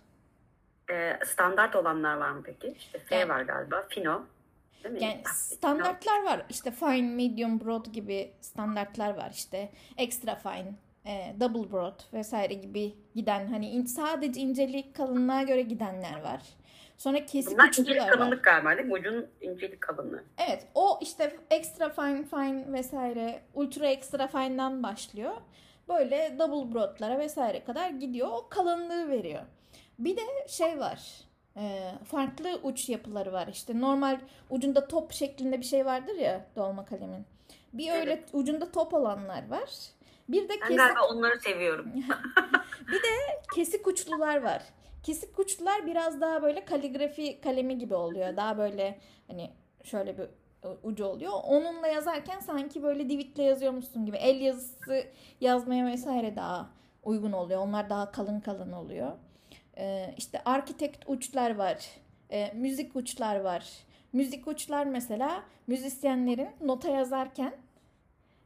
Ee, 0.92 1.20
standart 1.26 1.76
olanlar 1.76 2.18
var 2.18 2.32
mı 2.32 2.42
peki? 2.46 2.74
İşte 2.78 3.00
F 3.00 3.16
Yani- 3.16 3.30
var 3.30 3.42
galiba, 3.42 3.86
fino 3.90 4.26
değil 4.84 4.96
mi? 4.96 5.04
Yani 5.04 5.22
Ah, 5.26 5.34
standartlar 5.34 6.24
var. 6.24 6.46
İşte 6.50 6.72
fine, 6.72 7.02
medium, 7.02 7.60
broad 7.66 7.86
gibi 7.86 8.32
standartlar 8.42 9.14
var. 9.18 9.32
İşte 9.34 9.70
extra 9.98 10.36
fine, 10.36 10.74
e, 11.06 11.36
double 11.40 11.72
broad 11.72 12.00
vesaire 12.14 12.54
gibi 12.54 12.94
giden 13.16 13.48
hani 13.48 13.70
in, 13.70 13.86
sadece 13.86 14.42
incelik 14.42 14.96
kalınlığa 14.96 15.44
göre 15.44 15.62
gidenler 15.62 16.22
var. 16.22 16.42
Sonra 16.98 17.26
kesik 17.26 17.54
Bunlar 17.54 17.68
incelik 17.68 18.02
var. 18.02 18.10
kalınlık 18.10 18.44
galiba 18.44 18.78
değil 18.78 18.88
mi? 18.88 18.94
Ucun 18.94 19.28
incelik 19.42 19.82
kalınlığı. 19.82 20.24
Evet 20.48 20.68
o 20.76 21.00
işte 21.02 21.38
extra 21.52 21.90
fine 21.90 22.24
fine 22.24 22.74
vesaire 22.74 23.42
ultra 23.54 23.88
extra 23.88 24.28
fine'dan 24.28 24.84
başlıyor. 24.84 25.34
Böyle 25.90 26.36
double 26.40 26.74
broadlara 26.74 27.20
vesaire 27.20 27.64
kadar 27.64 27.90
gidiyor. 27.90 28.28
O 28.32 28.48
kalınlığı 28.50 29.10
veriyor. 29.10 29.42
Bir 30.00 30.18
de 30.18 30.22
şey 30.48 30.80
var. 30.80 31.02
E, 31.58 31.92
farklı 32.06 32.60
uç 32.64 32.90
yapıları 32.90 33.34
var. 33.34 33.48
İşte 33.48 33.82
normal 33.82 34.20
ucunda 34.50 34.88
top 34.88 35.12
şeklinde 35.12 35.60
bir 35.60 35.66
şey 35.66 35.86
vardır 35.86 36.16
ya 36.16 36.46
dolma 36.56 36.86
kalemin. 36.86 37.26
Bir 37.74 37.92
öyle 37.92 38.12
Evet. 38.14 38.30
ucunda 38.34 38.72
top 38.72 38.94
olanlar 38.94 39.50
var. 39.50 39.70
Bir 40.30 40.44
de 40.44 40.50
Ben 40.50 40.60
kesik 40.60 40.78
galiba 40.78 41.08
onları 41.12 41.40
seviyorum. 41.40 41.94
kesik 43.56 43.88
uçlular 43.88 44.44
var. 44.44 44.64
Kesik 45.04 45.40
uçlular 45.40 45.86
biraz 45.88 46.22
daha 46.22 46.44
böyle 46.44 46.66
kaligrafi 46.66 47.42
kalemi 47.42 47.78
gibi 47.78 47.96
oluyor. 47.96 48.38
Daha 48.38 48.58
böyle 48.58 49.00
hani 49.28 49.52
şöyle 49.84 50.18
bir 50.18 50.28
ucu 50.84 51.06
oluyor. 51.06 51.32
Onunla 51.44 51.88
yazarken 51.88 52.40
sanki 52.40 52.84
böyle 52.84 53.10
divitle 53.10 53.44
yazıyormuşsun 53.44 54.06
gibi. 54.06 54.18
El 54.18 54.42
yazısı 54.42 55.04
yazmaya 55.42 55.86
vesaire 55.86 56.36
daha 56.36 56.70
uygun 57.04 57.32
oluyor. 57.32 57.60
Onlar 57.62 57.90
daha 57.90 58.12
kalın 58.12 58.40
kalın 58.40 58.72
oluyor. 58.72 59.12
Ee, 59.78 60.14
işte 60.18 60.42
arkitekt 60.46 61.04
uçlar 61.08 61.56
var. 61.56 61.90
Ee, 62.32 62.52
müzik 62.56 62.96
uçlar 62.96 63.40
var. 63.40 63.70
Müzik 64.14 64.48
uçlar 64.48 64.86
mesela 64.86 65.44
müzisyenlerin 65.68 66.50
nota 66.62 66.90
yazarken 66.90 67.54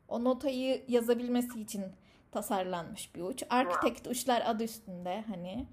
o 0.08 0.24
notayı 0.24 0.84
yazabilmesi 0.88 1.62
için 1.62 1.84
tasarlanmış 2.32 3.16
bir 3.16 3.22
uç. 3.22 3.44
Arkitekt 3.50 4.08
uçlar 4.08 4.44
adı 4.46 4.64
üstünde 4.64 5.24
hani. 5.28 5.66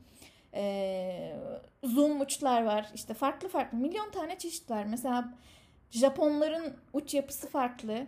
Ee, 0.54 1.36
zoom 1.84 2.20
uçlar 2.20 2.64
var. 2.64 2.90
İşte 2.94 3.14
farklı 3.14 3.48
farklı 3.48 3.78
milyon 3.78 4.10
tane 4.10 4.38
çeşit 4.38 4.70
var. 4.70 4.84
Mesela 4.84 5.34
Japonların 5.90 6.76
uç 6.92 7.14
yapısı 7.14 7.48
farklı. 7.48 8.06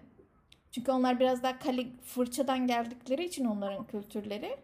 Çünkü 0.73 0.93
onlar 0.93 1.21
biraz 1.21 1.43
daha 1.43 1.59
kali 1.59 1.97
fırçadan 2.01 2.67
geldikleri 2.67 3.25
için 3.25 3.45
onların 3.45 3.87
kültürleri 3.87 4.57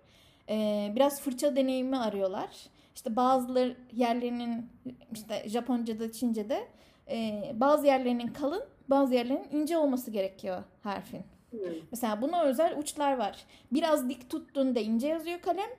ee, 0.52 0.92
biraz 0.96 1.22
fırça 1.22 1.56
deneyimi 1.56 1.98
arıyorlar. 1.98 2.48
İşte 2.94 3.16
bazıları 3.16 3.76
yerlerinin 3.92 4.70
işte 5.12 5.48
Japonca'da, 5.48 6.12
Çince'de 6.12 6.68
e, 7.10 7.50
bazı 7.54 7.86
yerlerinin 7.86 8.26
kalın, 8.26 8.64
bazı 8.88 9.14
yerlerinin 9.14 9.48
ince 9.50 9.76
olması 9.76 10.10
gerekiyor 10.10 10.62
harfin. 10.82 11.24
Hmm. 11.50 11.60
Mesela 11.90 12.22
buna 12.22 12.42
özel 12.42 12.78
uçlar 12.78 13.18
var. 13.18 13.44
Biraz 13.72 14.08
dik 14.08 14.30
tuttuğunda 14.30 14.80
ince 14.80 15.08
yazıyor 15.08 15.40
kalem, 15.40 15.70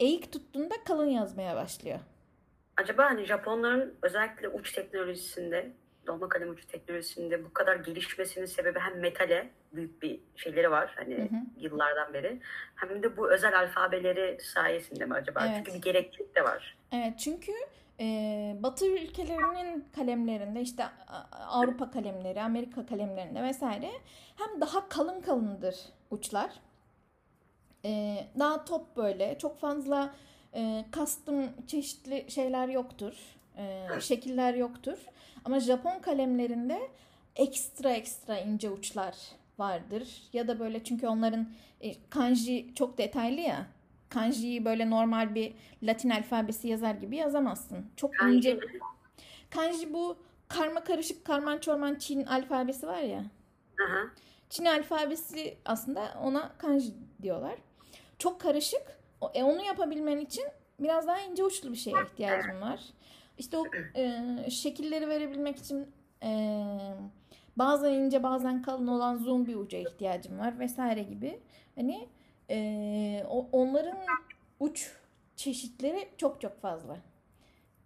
eğik 0.00 0.32
tuttuğunda 0.32 0.74
kalın 0.84 1.08
yazmaya 1.08 1.56
başlıyor. 1.56 1.98
Acaba 2.76 3.04
hani 3.04 3.24
Japonların 3.24 3.94
özellikle 4.02 4.48
uç 4.48 4.72
teknolojisinde, 4.72 5.72
dolma 6.08 6.28
kalem 6.28 6.50
uç 6.50 6.64
teknolojisinde 6.66 7.44
bu 7.44 7.52
kadar 7.52 7.76
gelişmesinin 7.76 8.46
sebebi 8.46 8.78
hem 8.78 9.00
metale 9.00 9.50
büyük 9.72 10.02
bir 10.02 10.20
şeyleri 10.36 10.70
var 10.70 10.94
hani 10.96 11.14
Hı 11.14 11.22
hı. 11.22 11.40
yıllardan 11.56 12.12
beri. 12.12 12.40
Hem 12.74 13.02
de 13.02 13.16
bu 13.16 13.32
özel 13.32 13.58
alfabeleri 13.58 14.38
sayesinde 14.42 15.04
mi 15.04 15.14
acaba? 15.14 15.46
Evet. 15.46 15.56
Çünkü 15.56 15.74
bir 15.74 15.82
gereklilik 15.82 16.36
de 16.36 16.44
var. 16.44 16.76
Evet 16.92 17.18
çünkü 17.18 17.52
e, 18.00 18.04
Batı 18.62 18.86
ülkelerinin 18.86 19.84
kalemlerinde 19.96 20.60
işte 20.60 20.84
Avrupa 21.32 21.90
kalemleri, 21.90 22.42
Amerika 22.42 22.86
kalemlerinde 22.86 23.42
vesaire 23.42 23.90
hem 24.36 24.60
daha 24.60 24.88
kalın 24.88 25.20
kalındır 25.20 25.76
uçlar. 26.10 26.50
E, 27.84 28.16
daha 28.38 28.64
top 28.64 28.96
böyle 28.96 29.38
çok 29.38 29.60
fazla 29.60 30.14
e, 30.54 30.84
custom 30.92 31.66
çeşitli 31.66 32.30
şeyler 32.30 32.68
yoktur. 32.68 33.37
E, 33.58 33.86
şekiller 34.00 34.54
yoktur. 34.54 34.98
Ama 35.44 35.60
Japon 35.60 35.98
kalemlerinde 35.98 36.90
ekstra 37.36 37.90
ekstra 37.90 38.38
ince 38.38 38.70
uçlar 38.70 39.14
vardır. 39.58 40.22
Ya 40.32 40.48
da 40.48 40.60
böyle 40.60 40.84
çünkü 40.84 41.06
onların 41.06 41.48
e, 41.80 41.94
kanji 42.10 42.74
çok 42.74 42.98
detaylı 42.98 43.40
ya. 43.40 43.66
Kanji'yi 44.08 44.64
böyle 44.64 44.90
normal 44.90 45.34
bir 45.34 45.54
Latin 45.82 46.10
alfabesi 46.10 46.68
yazar 46.68 46.94
gibi 46.94 47.16
yazamazsın. 47.16 47.86
Çok 47.96 48.14
Kanji 48.14 48.36
ince. 48.36 48.58
Kanji 49.50 49.92
bu 49.94 50.16
karma 50.48 50.84
karışık 50.84 51.24
karman 51.24 51.58
çorman 51.58 51.94
Çin 51.94 52.26
alfabesi 52.26 52.86
var 52.86 52.98
ya. 52.98 53.24
Aha. 53.88 54.04
Çin 54.50 54.64
alfabesi 54.64 55.56
aslında 55.64 56.18
ona 56.22 56.52
kanji 56.58 56.92
diyorlar. 57.22 57.54
Çok 58.18 58.40
karışık. 58.40 58.82
E, 59.34 59.42
onu 59.42 59.62
yapabilmen 59.64 60.18
için 60.18 60.44
biraz 60.80 61.06
daha 61.06 61.20
ince 61.20 61.44
uçlu 61.44 61.72
bir 61.72 61.76
şeye 61.76 61.96
ihtiyacın 62.06 62.60
var. 62.60 62.80
İşte 63.38 63.56
o 63.56 63.64
e, 63.96 64.20
şekilleri 64.50 65.08
verebilmek 65.08 65.58
için 65.58 65.86
e, 66.22 66.30
bazen 67.56 67.92
ince 67.92 68.22
bazen 68.22 68.62
kalın 68.62 68.86
olan 68.86 69.16
zoom 69.16 69.46
bir 69.46 69.54
uca 69.54 69.78
ihtiyacım 69.78 70.38
var 70.38 70.58
vesaire 70.58 71.02
gibi. 71.02 71.40
Hani 71.74 72.08
e, 72.50 73.24
onların 73.52 73.98
uç 74.60 74.92
çeşitleri 75.36 76.08
çok 76.16 76.40
çok 76.40 76.60
fazla. 76.60 76.96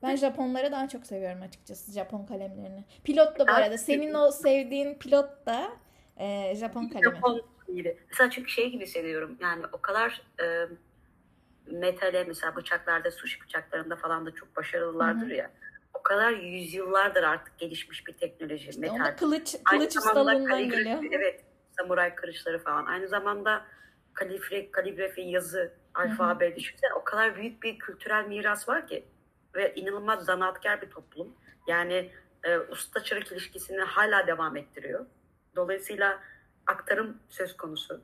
Ben 0.03 0.17
Japonları 0.17 0.73
daha 0.73 0.89
çok 0.89 1.07
seviyorum 1.07 1.43
açıkçası 1.43 1.93
Japon 1.93 2.27
kalemlerini. 2.27 2.85
Pilot 3.05 3.39
da 3.39 3.47
bu 3.49 3.53
arada. 3.53 3.79
Senin 3.79 4.15
o 4.15 4.31
sevdiğin 4.31 4.95
pilot 4.95 5.47
da 5.47 5.73
e, 6.17 6.55
Japon 6.55 6.89
kalemi. 6.89 7.15
Japon 7.15 7.43
gibi. 7.75 7.97
Mesela 8.09 8.31
çünkü 8.31 8.51
şey 8.51 8.71
gibi 8.71 8.85
hissediyorum. 8.85 9.39
Yani 9.41 9.63
o 9.73 9.81
kadar 9.81 10.23
e, 10.41 10.45
metale 11.67 12.25
mesela 12.25 12.57
bıçaklarda, 12.57 13.11
sushi 13.11 13.41
bıçaklarında 13.41 13.97
falan 13.97 14.27
da 14.27 14.35
çok 14.35 14.57
başarılılardır 14.57 15.31
ya. 15.31 15.51
O 15.95 16.03
kadar 16.03 16.31
yüzyıllardır 16.31 17.23
artık 17.23 17.59
gelişmiş 17.59 18.07
bir 18.07 18.13
teknoloji. 18.13 18.69
İşte 18.69 18.81
metal. 18.81 18.95
onda 18.95 19.17
kılıç, 19.17 19.57
kılıç 19.65 19.97
ustalığından 19.97 20.69
geliyor. 20.69 21.05
Evet. 21.13 21.45
Samuray 21.77 22.15
kılıçları 22.15 22.59
falan. 22.59 22.87
Aynı 22.87 23.09
zamanda 23.09 23.65
kaligrafi, 24.15 24.71
kaligrafi 24.71 25.21
yazı, 25.21 25.73
alfabe 25.95 26.57
düşünsene. 26.57 26.95
O 26.95 27.05
kadar 27.05 27.37
büyük 27.37 27.63
bir 27.63 27.79
kültürel 27.79 28.25
miras 28.25 28.69
var 28.69 28.87
ki. 28.87 29.05
Ve 29.55 29.75
inanılmaz 29.75 30.25
zanaatkar 30.25 30.83
bir 30.83 30.91
toplum. 30.91 31.37
Yani 31.67 32.11
e, 32.45 32.59
usta 32.59 33.03
çırak 33.03 33.33
ilişkisini 33.33 33.81
hala 33.81 34.27
devam 34.27 34.57
ettiriyor. 34.57 35.07
Dolayısıyla 35.57 36.21
aktarım 36.67 37.19
söz 37.29 37.57
konusu. 37.57 38.01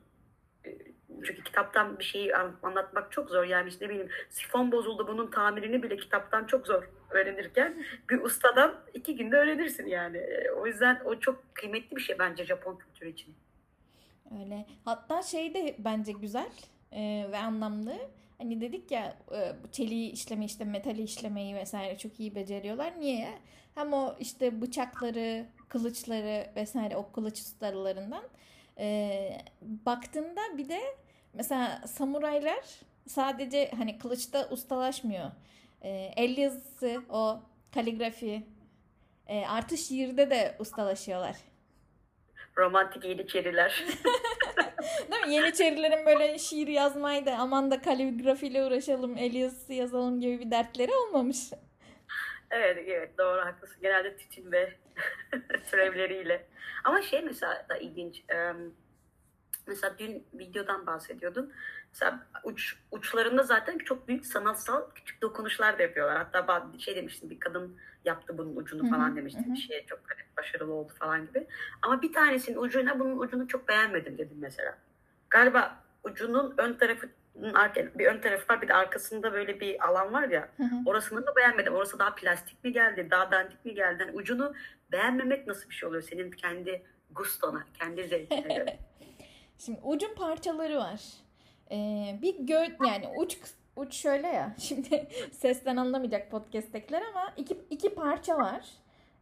Çünkü 1.26 1.44
kitaptan 1.44 1.98
bir 1.98 2.04
şeyi 2.04 2.37
an- 2.37 2.56
anlatmak 2.62 3.12
çok 3.12 3.30
zor. 3.30 3.44
Yani 3.44 3.68
işte 3.68 3.84
ne 3.84 3.90
bileyim 3.90 4.08
sifon 4.30 4.72
bozuldu 4.72 5.08
bunun 5.08 5.30
tamirini 5.30 5.82
bile 5.82 5.96
kitaptan 5.96 6.44
çok 6.44 6.66
zor 6.66 6.88
öğrenirken 7.10 7.84
bir 8.10 8.20
ustadan 8.22 8.75
iki 8.94 9.16
günde 9.16 9.37
öğrenirsin 9.37 9.87
yani. 9.87 10.22
O 10.56 10.66
yüzden 10.66 11.00
o 11.04 11.20
çok 11.20 11.54
kıymetli 11.54 11.96
bir 11.96 12.00
şey 12.00 12.18
bence 12.18 12.44
Japon 12.44 12.76
kültürü 12.76 13.08
için. 13.10 13.34
Öyle. 14.40 14.66
Hatta 14.84 15.22
şey 15.22 15.54
de 15.54 15.76
bence 15.78 16.12
güzel 16.12 16.50
e, 16.92 17.26
ve 17.32 17.38
anlamlı. 17.38 17.94
Hani 18.38 18.60
dedik 18.60 18.90
ya 18.90 19.16
çeliği 19.72 20.12
işleme 20.12 20.44
işte 20.44 20.64
metali 20.64 21.02
işlemeyi 21.02 21.54
vesaire 21.54 21.98
çok 21.98 22.20
iyi 22.20 22.34
beceriyorlar. 22.34 22.92
Niye? 23.00 23.28
Hem 23.75 23.92
o 23.92 24.14
işte 24.20 24.60
bıçakları, 24.60 25.46
kılıçları 25.68 26.46
vesaire 26.56 26.96
o 26.96 27.12
kılıç 27.12 27.38
ustalarından 27.40 28.22
e, 28.78 29.30
baktığında 29.60 30.40
bir 30.56 30.68
de 30.68 30.80
mesela 31.38 31.87
samuraylar 31.87 32.64
sadece 33.07 33.71
hani 33.78 33.99
kılıçta 33.99 34.49
ustalaşmıyor. 34.50 35.30
E, 35.83 35.88
el 36.16 36.38
yazısı, 36.38 37.02
o 37.11 37.40
kaligrafi 37.75 38.42
e, 39.26 39.47
artı 39.47 39.76
şiirde 39.78 40.30
de 40.30 40.57
ustalaşıyorlar. 40.59 41.37
Romantik 42.59 43.04
yeniçeriler. 43.04 43.85
Değil 45.12 45.26
mi? 45.26 45.35
Yeniçerilerin 45.35 46.07
böyle 46.07 46.38
şiir 46.38 46.68
yazmayı 46.68 47.26
da 47.26 47.37
aman 47.37 47.71
da 47.71 47.83
kaligrafiyle 47.83 48.64
uğraşalım, 48.64 49.16
el 49.18 49.35
yazısı 49.35 49.73
yazalım 49.73 50.21
gibi 50.21 50.40
bir 50.40 50.50
dertleri 50.50 50.92
olmamış. 50.92 51.38
evet 52.50 52.85
evet 52.88 53.18
doğru 53.18 53.40
haklısın. 53.40 53.76
Genelde 53.83 54.16
tütün 54.16 54.52
ve 54.52 54.73
türevleriyle. 55.71 56.47
Ama 56.85 57.02
şey 57.02 57.23
mesela 57.23 57.66
da 57.68 57.76
ilginç. 57.76 58.25
e, 58.30 58.52
Mesela 59.68 59.98
dün 59.98 60.26
videodan 60.34 60.87
bahsediyordun. 60.87 61.52
Mesela 61.92 62.26
uç, 62.44 62.76
uçlarında 62.90 63.42
zaten 63.42 63.78
çok 63.78 64.08
büyük 64.08 64.26
sanatsal 64.26 64.90
küçük 64.94 65.22
dokunuşlar 65.22 65.78
da 65.78 65.82
yapıyorlar. 65.82 66.18
Hatta 66.18 66.48
bazı 66.48 66.80
şey 66.80 66.96
demiştin 66.96 67.30
bir 67.30 67.40
kadın 67.40 67.76
yaptı 68.04 68.38
bunun 68.38 68.56
ucunu 68.56 68.90
falan 68.90 69.16
demiştin. 69.16 69.54
Bir 69.54 69.58
şeye 69.58 69.87
çok 69.87 70.00
başarılı 70.38 70.72
oldu 70.72 70.92
falan 70.98 71.26
gibi. 71.26 71.46
Ama 71.82 72.02
bir 72.02 72.12
tanesinin 72.12 72.58
ucuna 72.58 73.00
bunun 73.00 73.18
ucunu 73.18 73.48
çok 73.48 73.68
beğenmedim 73.68 74.18
dedim 74.18 74.37
mesela. 74.40 74.78
Galiba 75.30 75.84
ucunun 76.04 76.54
ön 76.58 76.78
arka, 77.54 77.98
bir 77.98 78.06
ön 78.06 78.20
tarafı 78.20 78.52
var 78.52 78.62
bir 78.62 78.68
de 78.68 78.75
arkasında 78.75 79.32
böyle 79.32 79.60
bir 79.60 79.88
alan 79.88 80.12
var 80.12 80.28
ya. 80.28 80.48
Hı 80.56 80.62
hı. 80.62 80.76
Orasını 80.87 81.26
da 81.26 81.37
beğenmedim. 81.37 81.75
Orası 81.75 81.98
daha 81.98 82.14
plastik 82.14 82.64
mi 82.64 82.72
geldi, 82.72 83.08
daha 83.10 83.30
dandik 83.30 83.64
mi 83.64 83.75
geldi? 83.75 84.04
Hani 84.04 84.16
ucunu 84.16 84.54
beğenmemek 84.92 85.46
nasıl 85.46 85.70
bir 85.70 85.75
şey 85.75 85.88
oluyor 85.88 86.02
senin 86.02 86.30
kendi 86.30 86.82
gustona, 87.10 87.66
kendi 87.75 88.08
zevkine 88.08 88.54
göre? 88.54 88.78
Şimdi 89.59 89.81
ucun 89.83 90.15
parçaları 90.15 90.79
var. 90.79 91.00
Ee, 91.71 92.19
bir 92.23 92.38
gö 92.38 92.67
yani 92.87 93.09
uç 93.17 93.38
uç 93.77 93.95
şöyle 93.95 94.27
ya. 94.27 94.55
Şimdi 94.59 95.09
sesten 95.33 95.77
anlamayacak 95.77 96.31
podcast'tekiler 96.31 97.03
ama 97.03 97.33
iki, 97.37 97.59
iki 97.71 97.95
parça 97.95 98.38
var. 98.38 98.67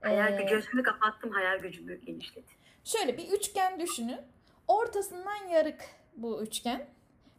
Hayal 0.00 0.32
Ee, 0.32 0.36
gücü 0.36 0.54
gözümü 0.54 0.82
kapattım, 0.82 1.30
hayal 1.30 1.58
gücümü 1.58 2.00
genişledim. 2.00 2.56
Şöyle 2.84 3.18
bir 3.18 3.28
üçgen 3.28 3.80
düşünün. 3.80 4.20
Ortasından 4.68 5.48
yarık 5.48 5.84
bu 6.16 6.42
üçgen. 6.42 6.86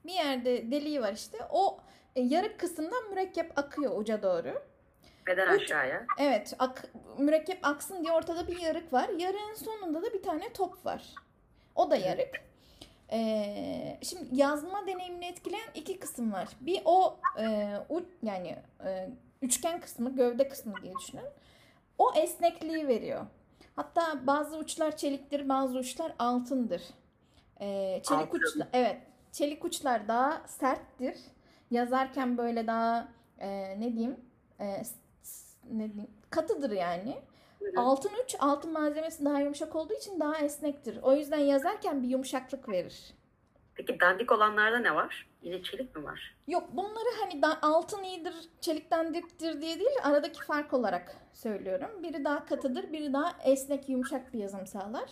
Bir 0.05 0.13
yerde 0.13 0.71
deliği 0.71 1.01
var 1.01 1.13
işte. 1.13 1.37
O 1.51 1.79
e, 2.15 2.21
yarık 2.21 2.59
kısımdan 2.59 3.09
mürekkep 3.09 3.57
akıyor 3.59 3.97
uca 3.99 4.23
doğru. 4.23 4.61
Beden 5.27 5.55
Uç- 5.55 5.61
aşağıya. 5.63 6.05
Evet, 6.19 6.53
ak, 6.59 6.83
mürekkep 7.17 7.59
aksın 7.63 8.03
diye 8.03 8.13
ortada 8.13 8.47
bir 8.47 8.59
yarık 8.59 8.93
var. 8.93 9.09
Yarığın 9.09 9.53
sonunda 9.53 10.01
da 10.01 10.13
bir 10.13 10.21
tane 10.23 10.53
top 10.53 10.85
var. 10.85 11.03
O 11.75 11.91
da 11.91 11.95
yarık. 11.95 12.46
Ee, 13.11 13.99
şimdi 14.01 14.23
yazma 14.31 14.87
deneyimini 14.87 15.25
etkileyen 15.25 15.69
iki 15.75 15.99
kısım 15.99 16.33
var. 16.33 16.47
Bir 16.61 16.81
o 16.85 17.19
e, 17.39 17.75
u, 17.89 18.01
yani 18.23 18.55
e, 18.85 19.09
üçgen 19.41 19.79
kısmı, 19.81 20.15
gövde 20.15 20.47
kısmı 20.47 20.73
diye 20.83 20.93
düşünün. 20.99 21.25
O 21.97 22.13
esnekliği 22.15 22.87
veriyor. 22.87 23.25
Hatta 23.75 24.27
bazı 24.27 24.57
uçlar 24.57 24.97
çeliktir, 24.97 25.49
bazı 25.49 25.77
uçlar 25.77 26.13
altındır. 26.19 26.81
Ee, 27.61 28.01
çelik 28.03 28.27
Altın. 28.27 28.39
uçlar, 28.39 28.67
evet, 28.73 28.97
çelik 29.31 29.65
uçlar 29.65 30.07
daha 30.07 30.41
serttir. 30.47 31.17
Yazarken 31.71 32.37
böyle 32.37 32.67
daha 32.67 33.07
e, 33.39 33.79
ne 33.79 33.93
diyeyim, 33.93 34.19
e, 34.59 34.81
ne 35.71 35.93
diyeyim, 35.93 36.11
katıdır 36.29 36.71
yani. 36.71 37.17
Altın 37.75 38.11
uç, 38.23 38.35
altın 38.39 38.73
malzemesi 38.73 39.25
daha 39.25 39.39
yumuşak 39.39 39.75
olduğu 39.75 39.93
için 39.93 40.19
daha 40.19 40.37
esnektir. 40.37 40.99
O 41.01 41.13
yüzden 41.15 41.39
yazarken 41.39 42.03
bir 42.03 42.07
yumuşaklık 42.07 42.69
verir. 42.69 43.13
Peki 43.75 43.99
dandik 43.99 44.31
olanlarda 44.31 44.79
ne 44.79 44.95
var? 44.95 45.27
Yine 45.41 45.63
çelik 45.63 45.95
mi 45.95 46.03
var? 46.03 46.35
Yok 46.47 46.63
bunları 46.73 47.09
hani 47.19 47.41
da, 47.41 47.61
altın 47.61 48.03
iyidir, 48.03 48.33
çelikten 48.61 49.13
diktir 49.13 49.61
diye 49.61 49.79
değil 49.79 49.97
aradaki 50.03 50.41
fark 50.45 50.73
olarak 50.73 51.15
söylüyorum. 51.33 52.03
Biri 52.03 52.25
daha 52.25 52.45
katıdır, 52.45 52.93
biri 52.93 53.13
daha 53.13 53.35
esnek, 53.43 53.89
yumuşak 53.89 54.33
bir 54.33 54.39
yazım 54.39 54.67
sağlar. 54.67 55.09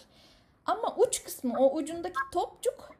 Ama 0.65 0.95
uç 0.97 1.23
kısmı, 1.23 1.59
o 1.59 1.75
ucundaki 1.75 2.19
topçuk 2.33 2.95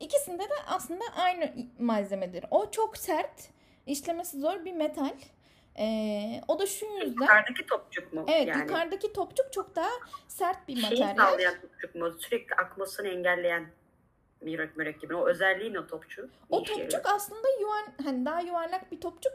ikisinde 0.00 0.42
de 0.42 0.54
aslında 0.66 1.04
aynı 1.16 1.52
malzemedir. 1.78 2.44
O 2.50 2.70
çok 2.70 2.96
sert, 2.96 3.50
işlemesi 3.86 4.40
zor 4.40 4.64
bir 4.64 4.72
metal. 4.72 5.14
Ee, 5.78 6.40
o 6.48 6.58
da 6.58 6.66
şu 6.66 6.86
yüzden... 6.86 7.20
Yukarıdaki 7.22 7.66
topçuk 7.66 8.12
mu? 8.12 8.24
Evet 8.28 8.48
yani 8.48 8.60
yukarıdaki 8.60 9.12
topçuk 9.12 9.52
çok 9.52 9.76
daha 9.76 9.90
sert 10.28 10.68
bir 10.68 10.76
şeyi 10.76 11.00
materyal. 11.00 11.16
sağlayan 11.16 11.54
topçuk 11.60 11.94
mu? 11.94 12.12
Sürekli 12.18 12.54
akmasını 12.54 13.08
engelleyen 13.08 13.66
mürek 14.40 14.76
mürekkebin. 14.76 15.14
O 15.14 15.28
özelliği 15.28 15.72
ne 15.72 15.86
topçu? 15.86 16.28
O 16.50 16.62
topçuk 16.62 17.06
aslında 17.06 17.48
yuvan 17.60 17.84
hani 18.04 18.24
daha 18.24 18.40
yuvarlak 18.40 18.92
bir 18.92 19.00
topçuk 19.00 19.32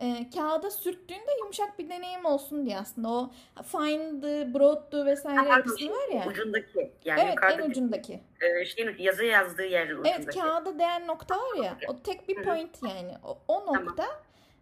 e, 0.00 0.30
kağıda 0.34 0.70
sürttüğünde 0.70 1.32
yumuşak 1.40 1.78
bir 1.78 1.88
deneyim 1.88 2.24
olsun 2.24 2.66
diye 2.66 2.78
aslında 2.78 3.08
o 3.08 3.30
fine'dı, 3.64 4.54
broad'du 4.54 5.06
vesaire 5.06 5.62
kısmı 5.62 5.90
var 5.90 6.08
ya. 6.08 6.26
Ucundaki. 6.26 6.92
Yani 7.04 7.20
Evet 7.20 7.38
en 7.52 7.70
ucundaki. 7.70 8.20
e, 8.40 8.64
şeyin 8.64 8.98
yazı 8.98 9.24
yazdığı 9.24 9.64
yerin 9.64 9.92
ucundaki. 9.92 10.14
Evet 10.16 10.34
kağıda 10.34 10.78
değen 10.78 11.06
nokta 11.06 11.36
var 11.36 11.64
ya 11.64 11.76
o 11.88 12.02
tek 12.02 12.28
bir 12.28 12.42
point 12.42 12.82
yani 12.82 13.14
o, 13.24 13.38
o 13.48 13.66
nokta 13.66 14.06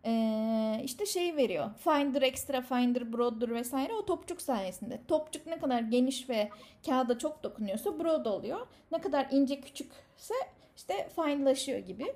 e, 0.04 0.80
işte 0.84 1.06
şey 1.06 1.36
veriyor. 1.36 1.70
Finder, 1.78 2.22
extra 2.22 2.60
finder, 2.60 3.12
broad'dur 3.12 3.50
vesaire 3.50 3.94
o 3.94 4.06
topçuk 4.06 4.42
sayesinde. 4.42 5.00
Topçuk 5.08 5.46
ne 5.46 5.58
kadar 5.58 5.80
geniş 5.80 6.28
ve 6.28 6.50
kağıda 6.86 7.18
çok 7.18 7.42
dokunuyorsa 7.42 7.98
broad 7.98 8.26
oluyor. 8.26 8.66
Ne 8.92 9.00
kadar 9.00 9.26
ince 9.30 9.60
küçükse 9.60 10.34
işte 10.76 11.08
finelaşıyor 11.16 11.78
gibi. 11.78 12.14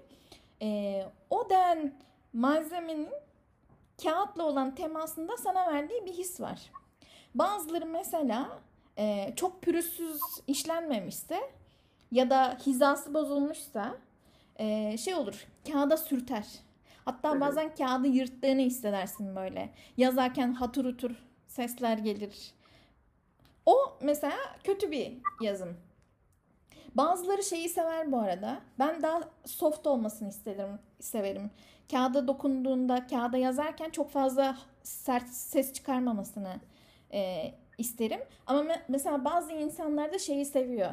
E, 0.62 1.02
o 1.30 1.50
den 1.50 1.94
malzemenin 2.32 3.08
kağıtla 4.02 4.44
olan 4.44 4.74
temasında 4.74 5.36
sana 5.36 5.72
verdiği 5.72 6.06
bir 6.06 6.12
his 6.12 6.40
var. 6.40 6.60
Bazıları 7.34 7.86
mesela 7.86 8.58
e, 8.98 9.32
çok 9.36 9.62
pürüzsüz 9.62 10.20
işlenmemişse 10.46 11.40
ya 12.12 12.30
da 12.30 12.58
hizası 12.66 13.14
bozulmuşsa 13.14 13.96
e, 14.58 14.96
şey 14.98 15.14
olur 15.14 15.46
kağıda 15.72 15.96
sürter. 15.96 16.44
Hatta 17.04 17.40
bazen 17.40 17.74
kağıdı 17.74 18.06
yırttığını 18.06 18.60
hissedersin 18.60 19.36
böyle. 19.36 19.70
Yazarken 19.96 20.52
hatır 20.52 20.84
hutur 20.84 21.10
sesler 21.46 21.98
gelir. 21.98 22.52
O 23.66 23.76
mesela 24.02 24.34
kötü 24.64 24.90
bir 24.90 25.12
yazım. 25.40 25.76
Bazıları 26.94 27.42
şeyi 27.42 27.68
sever 27.68 28.12
bu 28.12 28.18
arada. 28.18 28.60
Ben 28.78 29.02
daha 29.02 29.20
soft 29.44 29.86
olmasını 29.86 30.28
isterim, 30.28 30.78
severim. 31.00 31.50
Kağıda 31.90 32.28
dokunduğunda, 32.28 33.06
kağıda 33.06 33.36
yazarken 33.38 33.90
çok 33.90 34.10
fazla 34.10 34.58
sert 34.82 35.28
ses 35.28 35.72
çıkarmamasını 35.72 36.60
e, 37.12 37.52
isterim. 37.78 38.20
Ama 38.46 38.60
me- 38.60 38.82
mesela 38.88 39.24
bazı 39.24 39.52
insanlar 39.52 40.12
da 40.12 40.18
şeyi 40.18 40.44
seviyor. 40.44 40.90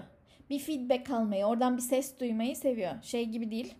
Bir 0.49 0.59
feedback 0.59 1.09
almayı, 1.09 1.45
oradan 1.45 1.77
bir 1.77 1.81
ses 1.81 2.19
duymayı 2.19 2.55
seviyor. 2.55 2.91
Şey 3.01 3.25
gibi 3.25 3.51
değil, 3.51 3.75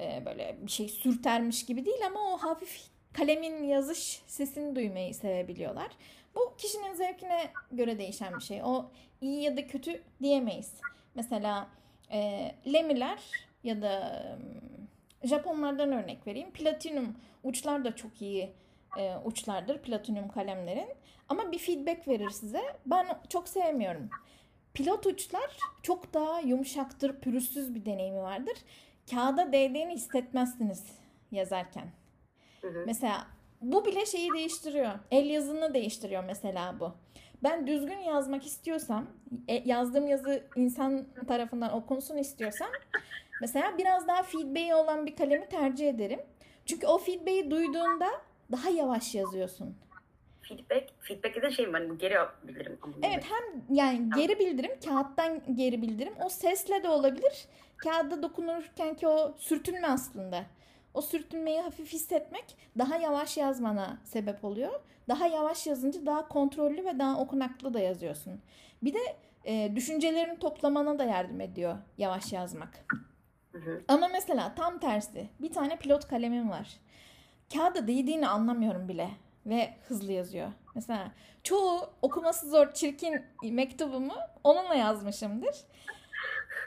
e, 0.00 0.22
böyle 0.26 0.56
bir 0.62 0.70
şey 0.70 0.88
sürtermiş 0.88 1.66
gibi 1.66 1.84
değil 1.84 2.06
ama 2.06 2.20
o 2.20 2.38
hafif 2.38 2.80
kalemin 3.12 3.62
yazış 3.62 4.22
sesini 4.26 4.76
duymayı 4.76 5.14
sevebiliyorlar. 5.14 5.88
Bu 6.34 6.54
kişinin 6.58 6.94
zevkine 6.94 7.50
göre 7.72 7.98
değişen 7.98 8.34
bir 8.34 8.44
şey. 8.44 8.62
O 8.64 8.90
iyi 9.20 9.42
ya 9.42 9.56
da 9.56 9.66
kötü 9.66 10.02
diyemeyiz. 10.22 10.72
Mesela 11.14 11.68
e, 12.12 12.52
Lemiler 12.72 13.18
ya 13.64 13.82
da 13.82 14.22
e, 15.22 15.28
Japonlardan 15.28 15.92
örnek 15.92 16.26
vereyim. 16.26 16.50
Platinum 16.50 17.16
uçlar 17.44 17.84
da 17.84 17.96
çok 17.96 18.22
iyi 18.22 18.52
e, 18.98 19.16
uçlardır. 19.24 19.78
Platinum 19.78 20.28
kalemlerin. 20.28 20.88
Ama 21.28 21.52
bir 21.52 21.58
feedback 21.58 22.08
verir 22.08 22.30
size. 22.30 22.62
Ben 22.86 23.06
çok 23.28 23.48
sevmiyorum. 23.48 24.10
Pilot 24.74 25.06
uçlar 25.06 25.56
çok 25.82 26.14
daha 26.14 26.40
yumuşaktır, 26.40 27.20
pürüzsüz 27.20 27.74
bir 27.74 27.84
deneyimi 27.84 28.18
vardır. 28.18 28.54
Kağıda 29.10 29.52
değdiğini 29.52 29.94
hissetmezsiniz 29.94 30.84
yazarken. 31.30 31.88
Hı 32.60 32.68
hı. 32.68 32.82
Mesela 32.86 33.26
bu 33.60 33.84
bile 33.86 34.06
şeyi 34.06 34.32
değiştiriyor. 34.32 34.92
El 35.10 35.26
yazını 35.26 35.74
değiştiriyor 35.74 36.24
mesela 36.24 36.80
bu. 36.80 36.92
Ben 37.42 37.66
düzgün 37.66 37.98
yazmak 37.98 38.46
istiyorsam, 38.46 39.06
e, 39.48 39.62
yazdığım 39.64 40.06
yazı 40.06 40.42
insan 40.56 41.06
tarafından 41.28 41.72
okunsun 41.72 42.16
istiyorsam 42.16 42.68
mesela 43.40 43.78
biraz 43.78 44.08
daha 44.08 44.22
feedback'i 44.22 44.74
olan 44.74 45.06
bir 45.06 45.16
kalemi 45.16 45.48
tercih 45.48 45.88
ederim. 45.88 46.20
Çünkü 46.66 46.86
o 46.86 46.98
feedback'i 46.98 47.50
duyduğunda 47.50 48.08
daha 48.52 48.70
yavaş 48.70 49.14
yazıyorsun. 49.14 49.76
Feedback, 50.48 50.90
feedback'te 51.00 51.42
de 51.42 51.50
şey 51.50 51.72
var. 51.72 51.82
hani 51.82 51.98
Geri 51.98 52.14
bildirim. 52.46 52.78
Evet 53.02 53.24
hem 53.30 53.76
yani 53.76 54.10
geri 54.16 54.38
bildirim, 54.38 54.70
kağıttan 54.84 55.42
geri 55.54 55.82
bildirim. 55.82 56.14
O 56.24 56.28
sesle 56.28 56.82
de 56.82 56.88
olabilir. 56.88 57.46
Kağıda 57.76 58.22
dokunurken 58.22 58.94
ki 58.94 59.08
o 59.08 59.34
sürtünme 59.38 59.88
aslında. 59.88 60.44
O 60.94 61.00
sürtünmeyi 61.00 61.60
hafif 61.60 61.92
hissetmek 61.92 62.56
daha 62.78 62.96
yavaş 62.96 63.36
yazmana 63.36 63.98
sebep 64.04 64.44
oluyor. 64.44 64.80
Daha 65.08 65.26
yavaş 65.26 65.66
yazınca 65.66 66.06
daha 66.06 66.28
kontrollü 66.28 66.84
ve 66.84 66.98
daha 66.98 67.20
okunaklı 67.20 67.74
da 67.74 67.80
yazıyorsun. 67.80 68.40
Bir 68.82 68.94
de 68.94 68.98
e, 69.44 69.76
düşüncelerini 69.76 70.38
toplamana 70.38 70.98
da 70.98 71.04
yardım 71.04 71.40
ediyor 71.40 71.76
yavaş 71.98 72.32
yazmak. 72.32 72.84
Hı 73.52 73.58
hı. 73.58 73.82
Ama 73.88 74.08
mesela 74.08 74.54
tam 74.54 74.78
tersi. 74.78 75.28
Bir 75.40 75.52
tane 75.52 75.76
pilot 75.76 76.08
kalemim 76.08 76.50
var. 76.50 76.76
Kağıda 77.54 77.88
değdiğini 77.88 78.28
anlamıyorum 78.28 78.88
bile 78.88 79.08
ve 79.48 79.74
hızlı 79.88 80.12
yazıyor. 80.12 80.48
Mesela 80.74 81.12
çoğu 81.42 81.90
okuması 82.02 82.50
zor 82.50 82.72
çirkin 82.72 83.22
mektubumu 83.42 84.14
onunla 84.44 84.74
yazmışımdır. 84.74 85.56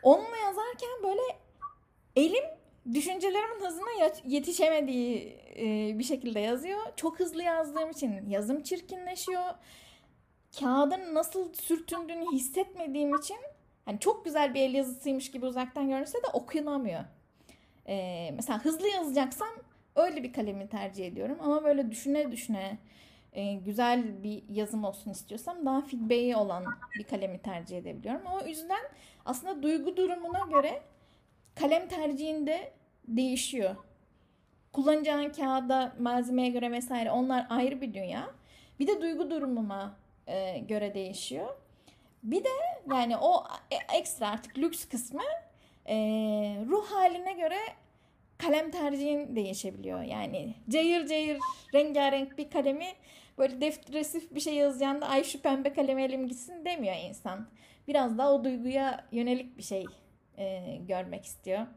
Onunla 0.04 0.38
yazarken 0.38 0.90
böyle 1.04 1.22
elim 2.16 2.44
düşüncelerimin 2.94 3.66
hızına 3.66 4.12
yetişemediği 4.26 5.38
e, 5.58 6.00
bir 6.00 6.04
şekilde 6.04 6.40
yazıyor. 6.40 6.80
Çok 6.96 7.20
hızlı 7.20 7.44
yazdığım 7.44 7.90
için 7.90 8.30
yazım 8.30 8.64
çirkinleşiyor. 8.64 9.54
Kağıdın 10.60 11.14
nasıl 11.14 11.54
sürtündüğünü 11.54 12.32
hissetmediğim 12.32 13.16
için 13.16 13.38
hani 13.86 14.00
çok 14.00 14.26
güzel 14.26 14.54
bir 14.54 14.62
el 14.62 14.74
yazısıymış 14.74 15.32
gibi 15.32 15.46
uzaktan 15.46 15.90
görünse 15.90 16.18
de 16.18 16.28
okunamıyor. 16.34 17.04
E, 17.88 18.30
mesela 18.36 18.66
hızlı 18.66 18.88
yazacaksam 18.88 19.50
öyle 19.96 20.24
bir 20.24 20.34
kalemi 20.34 20.70
tercih 20.70 21.08
ediyorum. 21.08 21.38
Ama 21.42 21.64
böyle 21.64 21.92
düşüne 21.92 22.32
düşüne 22.32 22.78
e, 23.34 23.54
güzel 23.54 24.24
bir 24.24 24.44
yazım 24.50 24.84
olsun 24.84 25.12
istiyorsam 25.12 25.66
daha 25.66 25.82
feedback'i 25.82 26.36
olan 26.36 26.66
bir 27.00 27.04
kalemi 27.04 27.40
tercih 27.40 27.78
edebiliyorum. 27.78 28.22
O 28.26 28.48
yüzden 28.48 28.82
aslında 29.26 29.64
duygu 29.64 29.98
durumuna 29.98 30.46
göre 30.52 30.82
kalem 31.56 31.88
tercihinde 31.88 32.72
değişiyor. 33.08 33.76
Kullanacağın 34.74 35.30
kağıda, 35.30 35.96
malzemeye 36.00 36.50
göre 36.50 36.72
vesaire 36.72 37.12
onlar 37.12 37.48
ayrı 37.50 37.82
bir 37.82 37.94
dünya. 37.94 38.30
Bir 38.80 38.88
de 38.88 39.02
duygu 39.02 39.30
durumuma 39.30 39.96
e, 40.28 40.60
göre 40.60 40.94
değişiyor. 40.94 41.56
Bir 42.24 42.44
de 42.44 42.50
yani 42.90 43.18
o 43.18 43.44
e- 43.72 43.98
ekstra 43.98 44.30
artık 44.30 44.58
lüks 44.58 44.86
kısmı 44.86 45.22
e, 45.86 45.96
ruh 46.70 46.92
haline 46.92 47.34
göre 47.34 47.58
kalem 48.42 48.72
tercihin 48.72 49.36
değişebiliyor. 49.36 50.02
Yani 50.02 50.54
cayır 50.70 51.08
cayır 51.08 51.38
rengarenk 51.74 52.38
bir 52.38 52.50
kalemi 52.50 52.88
böyle 53.38 53.62
depresif 53.62 54.36
bir 54.36 54.40
şey 54.40 54.54
yazacağında 54.54 55.08
ay 55.08 55.24
şu 55.24 55.42
pembe 55.42 55.74
kalemi 55.74 56.04
elim 56.04 56.28
gitsin 56.28 56.66
demiyor 56.66 56.96
insan. 57.10 57.48
Biraz 57.88 58.18
daha 58.18 58.34
o 58.34 58.44
duyguya 58.44 59.06
yönelik 59.12 59.58
bir 59.58 59.64
şey 59.64 59.86
e, 60.38 60.78
görmek 60.88 61.26
istiyor. 61.26 61.68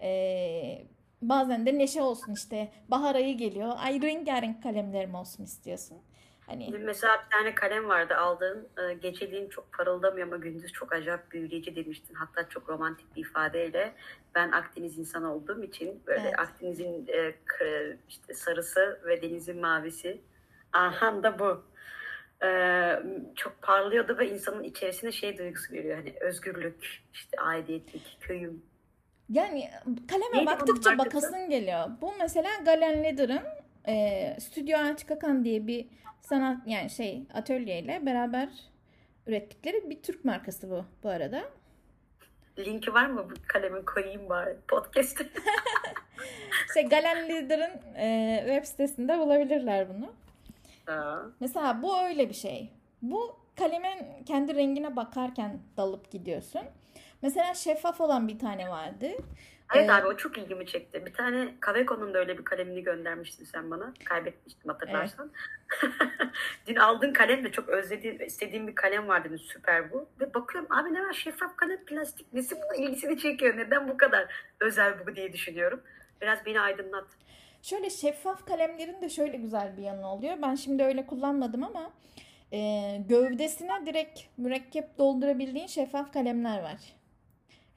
E, 0.00 0.84
bazen 1.22 1.66
de 1.66 1.78
neşe 1.78 2.02
olsun 2.02 2.32
işte 2.34 2.68
bahar 2.88 3.14
ayı 3.14 3.36
geliyor. 3.36 3.72
Ay 3.78 4.02
rengarenk 4.02 4.62
kalemlerim 4.62 5.14
olsun 5.14 5.44
istiyorsun. 5.44 5.98
Hani 6.48 6.78
Mesela 6.78 7.24
bir 7.24 7.36
tane 7.36 7.54
kalem 7.54 7.88
vardı 7.88 8.16
aldığın 8.16 8.68
e, 8.78 8.94
geceliğin 8.94 9.48
çok 9.48 9.72
parıldamıyor 9.72 10.26
ama 10.26 10.36
gündüz 10.36 10.72
çok 10.72 10.92
acayip 10.92 11.30
büyüleyici 11.30 11.76
demiştin. 11.76 12.14
Hatta 12.14 12.48
çok 12.48 12.68
romantik 12.68 13.16
bir 13.16 13.20
ifadeyle 13.20 13.94
ben 14.34 14.52
Akdeniz 14.52 14.98
insanı 14.98 15.34
olduğum 15.34 15.62
için 15.62 16.02
böyle 16.06 16.20
Evet. 16.20 16.38
Akdeniz'in 16.38 17.08
e, 17.08 17.34
işte 18.08 18.34
sarısı 18.34 19.00
ve 19.06 19.22
denizin 19.22 19.60
mavisi. 19.60 20.20
Aha 20.72 21.22
da 21.22 21.38
bu. 21.38 21.64
E, 22.46 22.48
çok 23.36 23.62
parlıyordu 23.62 24.18
ve 24.18 24.30
insanın 24.30 24.62
içerisine 24.62 25.12
şey 25.12 25.38
duygusu 25.38 25.72
veriyor. 25.72 25.96
Hani 25.96 26.14
özgürlük, 26.20 27.02
işte 27.12 27.40
aidiyetlik, 27.40 28.18
köyüm. 28.20 28.62
Yani 29.28 29.70
kaleme 30.08 30.36
Neydi 30.36 30.46
baktıkça 30.46 30.98
bakasın 30.98 31.50
geliyor. 31.50 31.88
Bu 32.00 32.12
mesela 32.18 32.50
Galen 32.64 33.04
Leder'ın 33.04 33.42
e, 33.88 34.36
Stüdyo 34.40 34.78
Ağaç 34.78 35.06
Kakan 35.06 35.44
diye 35.44 35.66
bir 35.66 35.86
sanat 36.20 36.66
yani 36.66 36.90
şey 36.90 37.22
atölyeyle 37.34 38.06
beraber 38.06 38.48
ürettikleri 39.26 39.90
bir 39.90 40.02
Türk 40.02 40.24
markası 40.24 40.70
bu 40.70 40.84
bu 41.02 41.08
arada. 41.08 41.44
Linki 42.58 42.94
var 42.94 43.06
mı 43.06 43.30
bu 43.30 43.34
kalemin 43.46 43.82
koyayım 43.82 44.28
bari 44.28 44.56
podcast'te? 44.68 45.26
İşte 46.68 46.82
Galen 46.90 47.28
Leder'ın 47.28 47.96
e, 47.96 48.38
web 48.46 48.64
sitesinde 48.64 49.18
bulabilirler 49.18 49.86
bunu. 49.88 50.12
Aa. 50.94 51.22
Mesela 51.40 51.82
bu 51.82 52.00
öyle 52.00 52.28
bir 52.28 52.34
şey. 52.34 52.72
Bu 53.02 53.36
kalemin 53.56 54.24
kendi 54.26 54.54
rengine 54.54 54.96
bakarken 54.96 55.58
dalıp 55.76 56.10
gidiyorsun. 56.10 56.62
Mesela 57.22 57.54
şeffaf 57.54 58.00
olan 58.00 58.28
bir 58.28 58.38
tane 58.38 58.70
vardı. 58.70 59.10
Evet 59.74 59.90
Ee, 59.90 59.92
abi 59.92 60.06
o 60.06 60.16
çok 60.16 60.38
ilgimi 60.38 60.66
çekti. 60.66 61.06
Bir 61.06 61.12
tane 61.12 61.54
Kaveco'nun 61.60 62.14
da 62.14 62.18
öyle 62.18 62.38
bir 62.38 62.44
kalemini 62.44 62.82
göndermiştin 62.82 63.44
sen 63.44 63.70
bana. 63.70 63.94
Kaybetmiştim 64.04 64.70
hatırlarsan. 64.70 65.32
Dün 66.66 66.76
aldığın 66.76 67.12
kalem 67.12 67.44
de 67.44 67.52
çok 67.52 67.68
özlediğim, 67.68 68.22
istediğim 68.22 68.66
bir 68.68 68.74
kalem 68.74 69.08
var 69.08 69.24
dedim. 69.24 69.38
Süper 69.38 69.92
bu. 69.92 70.08
Ve 70.20 70.34
bakıyorum 70.34 70.72
abi 70.72 70.94
ne 70.94 71.02
var 71.02 71.12
şeffaf 71.12 71.56
kalem 71.56 71.84
plastik. 71.84 72.32
Nesi 72.32 72.56
bunun 72.56 72.82
ilgisini 72.82 73.18
çekiyor? 73.18 73.56
Neden 73.56 73.88
bu 73.88 73.96
kadar 73.96 74.28
özel 74.60 75.06
bu 75.06 75.16
diye 75.16 75.32
düşünüyorum. 75.32 75.82
Biraz 76.20 76.46
beni 76.46 76.60
aydınlat. 76.60 77.06
Şöyle 77.62 77.90
şeffaf 77.90 78.46
kalemlerin 78.46 79.02
de 79.02 79.08
şöyle 79.08 79.36
güzel 79.36 79.76
bir 79.76 79.82
yanı 79.82 80.12
oluyor. 80.12 80.36
Ben 80.42 80.54
şimdi 80.54 80.82
öyle 80.82 81.06
kullanmadım 81.06 81.64
ama 81.64 81.92
e, 82.52 82.58
gövdesine 83.08 83.86
direkt 83.86 84.20
mürekkep 84.36 84.98
doldurabildiğin 84.98 85.66
şeffaf 85.66 86.12
kalemler 86.12 86.62
var. 86.62 86.78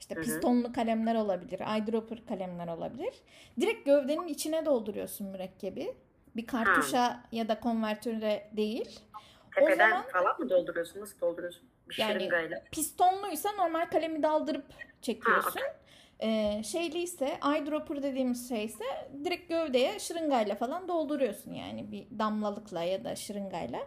İşte 0.02 0.16
pistonlu 0.16 0.74
kalemler 0.74 1.16
olabilir, 1.16 1.60
eyedropper 1.60 2.26
kalemler 2.26 2.68
olabilir. 2.68 3.14
Direkt 3.60 3.86
gövdenin 3.86 4.28
içine 4.28 4.66
dolduruyorsun 4.66 5.28
mürekkebi. 5.28 5.94
Bir 6.36 6.46
kartuşa 6.48 7.24
ya 7.32 7.48
da 7.48 7.60
konvertöre 7.60 8.50
değil. 8.58 9.00
Tepeden 9.56 9.90
zaman- 9.90 10.08
falan 10.08 10.40
mı 10.40 10.50
dolduruyorsun? 10.50 11.02
Nasıl 11.02 11.20
dolduruyorsun? 11.20 11.64
Bir 11.90 11.98
Yani- 11.98 12.14
şırıngayla. 12.14 12.64
Pistonluysa 12.72 13.52
normal 13.52 13.86
kalemi 13.86 14.24
daldırıp 14.24 14.66
çekiyorsun. 15.02 15.62
Ee, 16.24 16.62
şeyli 16.64 16.98
ise 17.02 17.40
eyedropper 17.54 18.04
dediğimiz 18.04 18.50
şey 18.50 18.66
ise 18.66 18.84
direkt 19.24 19.50
gövdeye 19.50 20.00
şırıngayla 20.00 20.56
falan 20.56 20.88
dolduruyorsun 20.88 21.54
yani 21.54 21.92
bir 21.92 22.20
damlalıkla 22.20 22.84
ya 22.84 23.04
da 23.04 23.16
şırıngayla. 23.16 23.80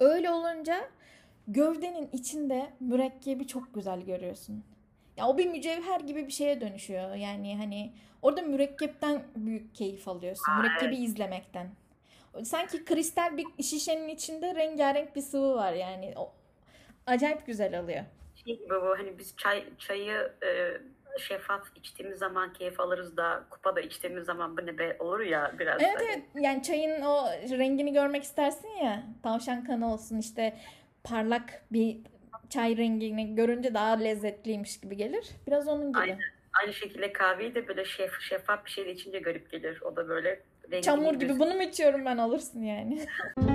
Öyle 0.00 0.30
olunca 0.30 0.80
gövdenin 1.48 2.08
içinde 2.12 2.70
mürekkebi 2.80 3.46
çok 3.46 3.74
güzel 3.74 4.00
görüyorsun. 4.00 4.64
Ya 5.16 5.28
o 5.28 5.38
bir 5.38 5.46
mücevher 5.46 6.00
gibi 6.00 6.26
bir 6.26 6.32
şeye 6.32 6.60
dönüşüyor. 6.60 7.14
Yani 7.14 7.56
hani 7.56 7.92
orada 8.22 8.42
mürekkepten 8.42 9.22
büyük 9.36 9.74
keyif 9.74 10.08
alıyorsun. 10.08 10.54
Mürekkebi 10.54 10.96
izlemekten. 10.96 11.70
Sanki 12.42 12.84
kristal 12.84 13.36
bir 13.36 13.62
şişenin 13.62 14.08
içinde 14.08 14.54
rengarenk 14.54 15.16
bir 15.16 15.20
sıvı 15.20 15.54
var 15.54 15.72
yani. 15.72 16.14
O, 16.16 16.32
acayip 17.06 17.46
güzel 17.46 17.78
alıyor. 17.78 18.04
Şey 18.44 18.58
gibi 18.58 18.70
bu 18.70 18.98
hani 18.98 19.18
biz 19.18 19.36
çay 19.36 19.64
çayı 19.78 20.32
e, 20.42 20.78
şeffaf 21.18 21.76
içtiğimiz 21.76 22.18
zaman 22.18 22.52
keyif 22.52 22.80
alırız 22.80 23.16
da 23.16 23.44
kupada 23.50 23.80
içtiğimiz 23.80 24.24
zaman 24.24 24.56
bu 24.56 24.66
ne 24.66 24.78
be 24.78 24.96
olur 24.98 25.20
ya 25.20 25.54
biraz. 25.58 25.82
Evet 25.82 25.94
hani. 25.96 26.08
evet 26.08 26.24
yani 26.34 26.62
çayın 26.62 27.02
o 27.02 27.26
rengini 27.58 27.92
görmek 27.92 28.22
istersin 28.22 28.68
ya 28.68 29.02
tavşan 29.22 29.64
kanı 29.64 29.92
olsun 29.92 30.18
işte 30.18 30.56
parlak 31.04 31.64
bir 31.72 31.98
çay 32.50 32.76
rengini 32.76 33.34
görünce 33.34 33.74
daha 33.74 33.92
lezzetliymiş 33.98 34.80
gibi 34.80 34.96
gelir. 34.96 35.26
Biraz 35.46 35.68
onun 35.68 35.88
gibi. 35.88 35.98
Aynen. 35.98 36.18
Aynı 36.62 36.72
şekilde 36.72 37.12
kahveyi 37.12 37.54
de 37.54 37.68
böyle 37.68 37.84
şef, 37.84 38.20
şeffaf 38.20 38.64
bir 38.64 38.70
şeyle 38.70 38.92
içince 38.92 39.18
garip 39.18 39.50
gelir. 39.50 39.80
O 39.82 39.96
da 39.96 40.08
böyle 40.08 40.40
Çamur 40.82 41.14
gibi 41.14 41.26
göz- 41.26 41.38
bunu 41.38 41.54
mu 41.54 41.62
içiyorum 41.62 42.04
ben 42.04 42.16
alırsın 42.16 42.62
yani. 42.62 43.06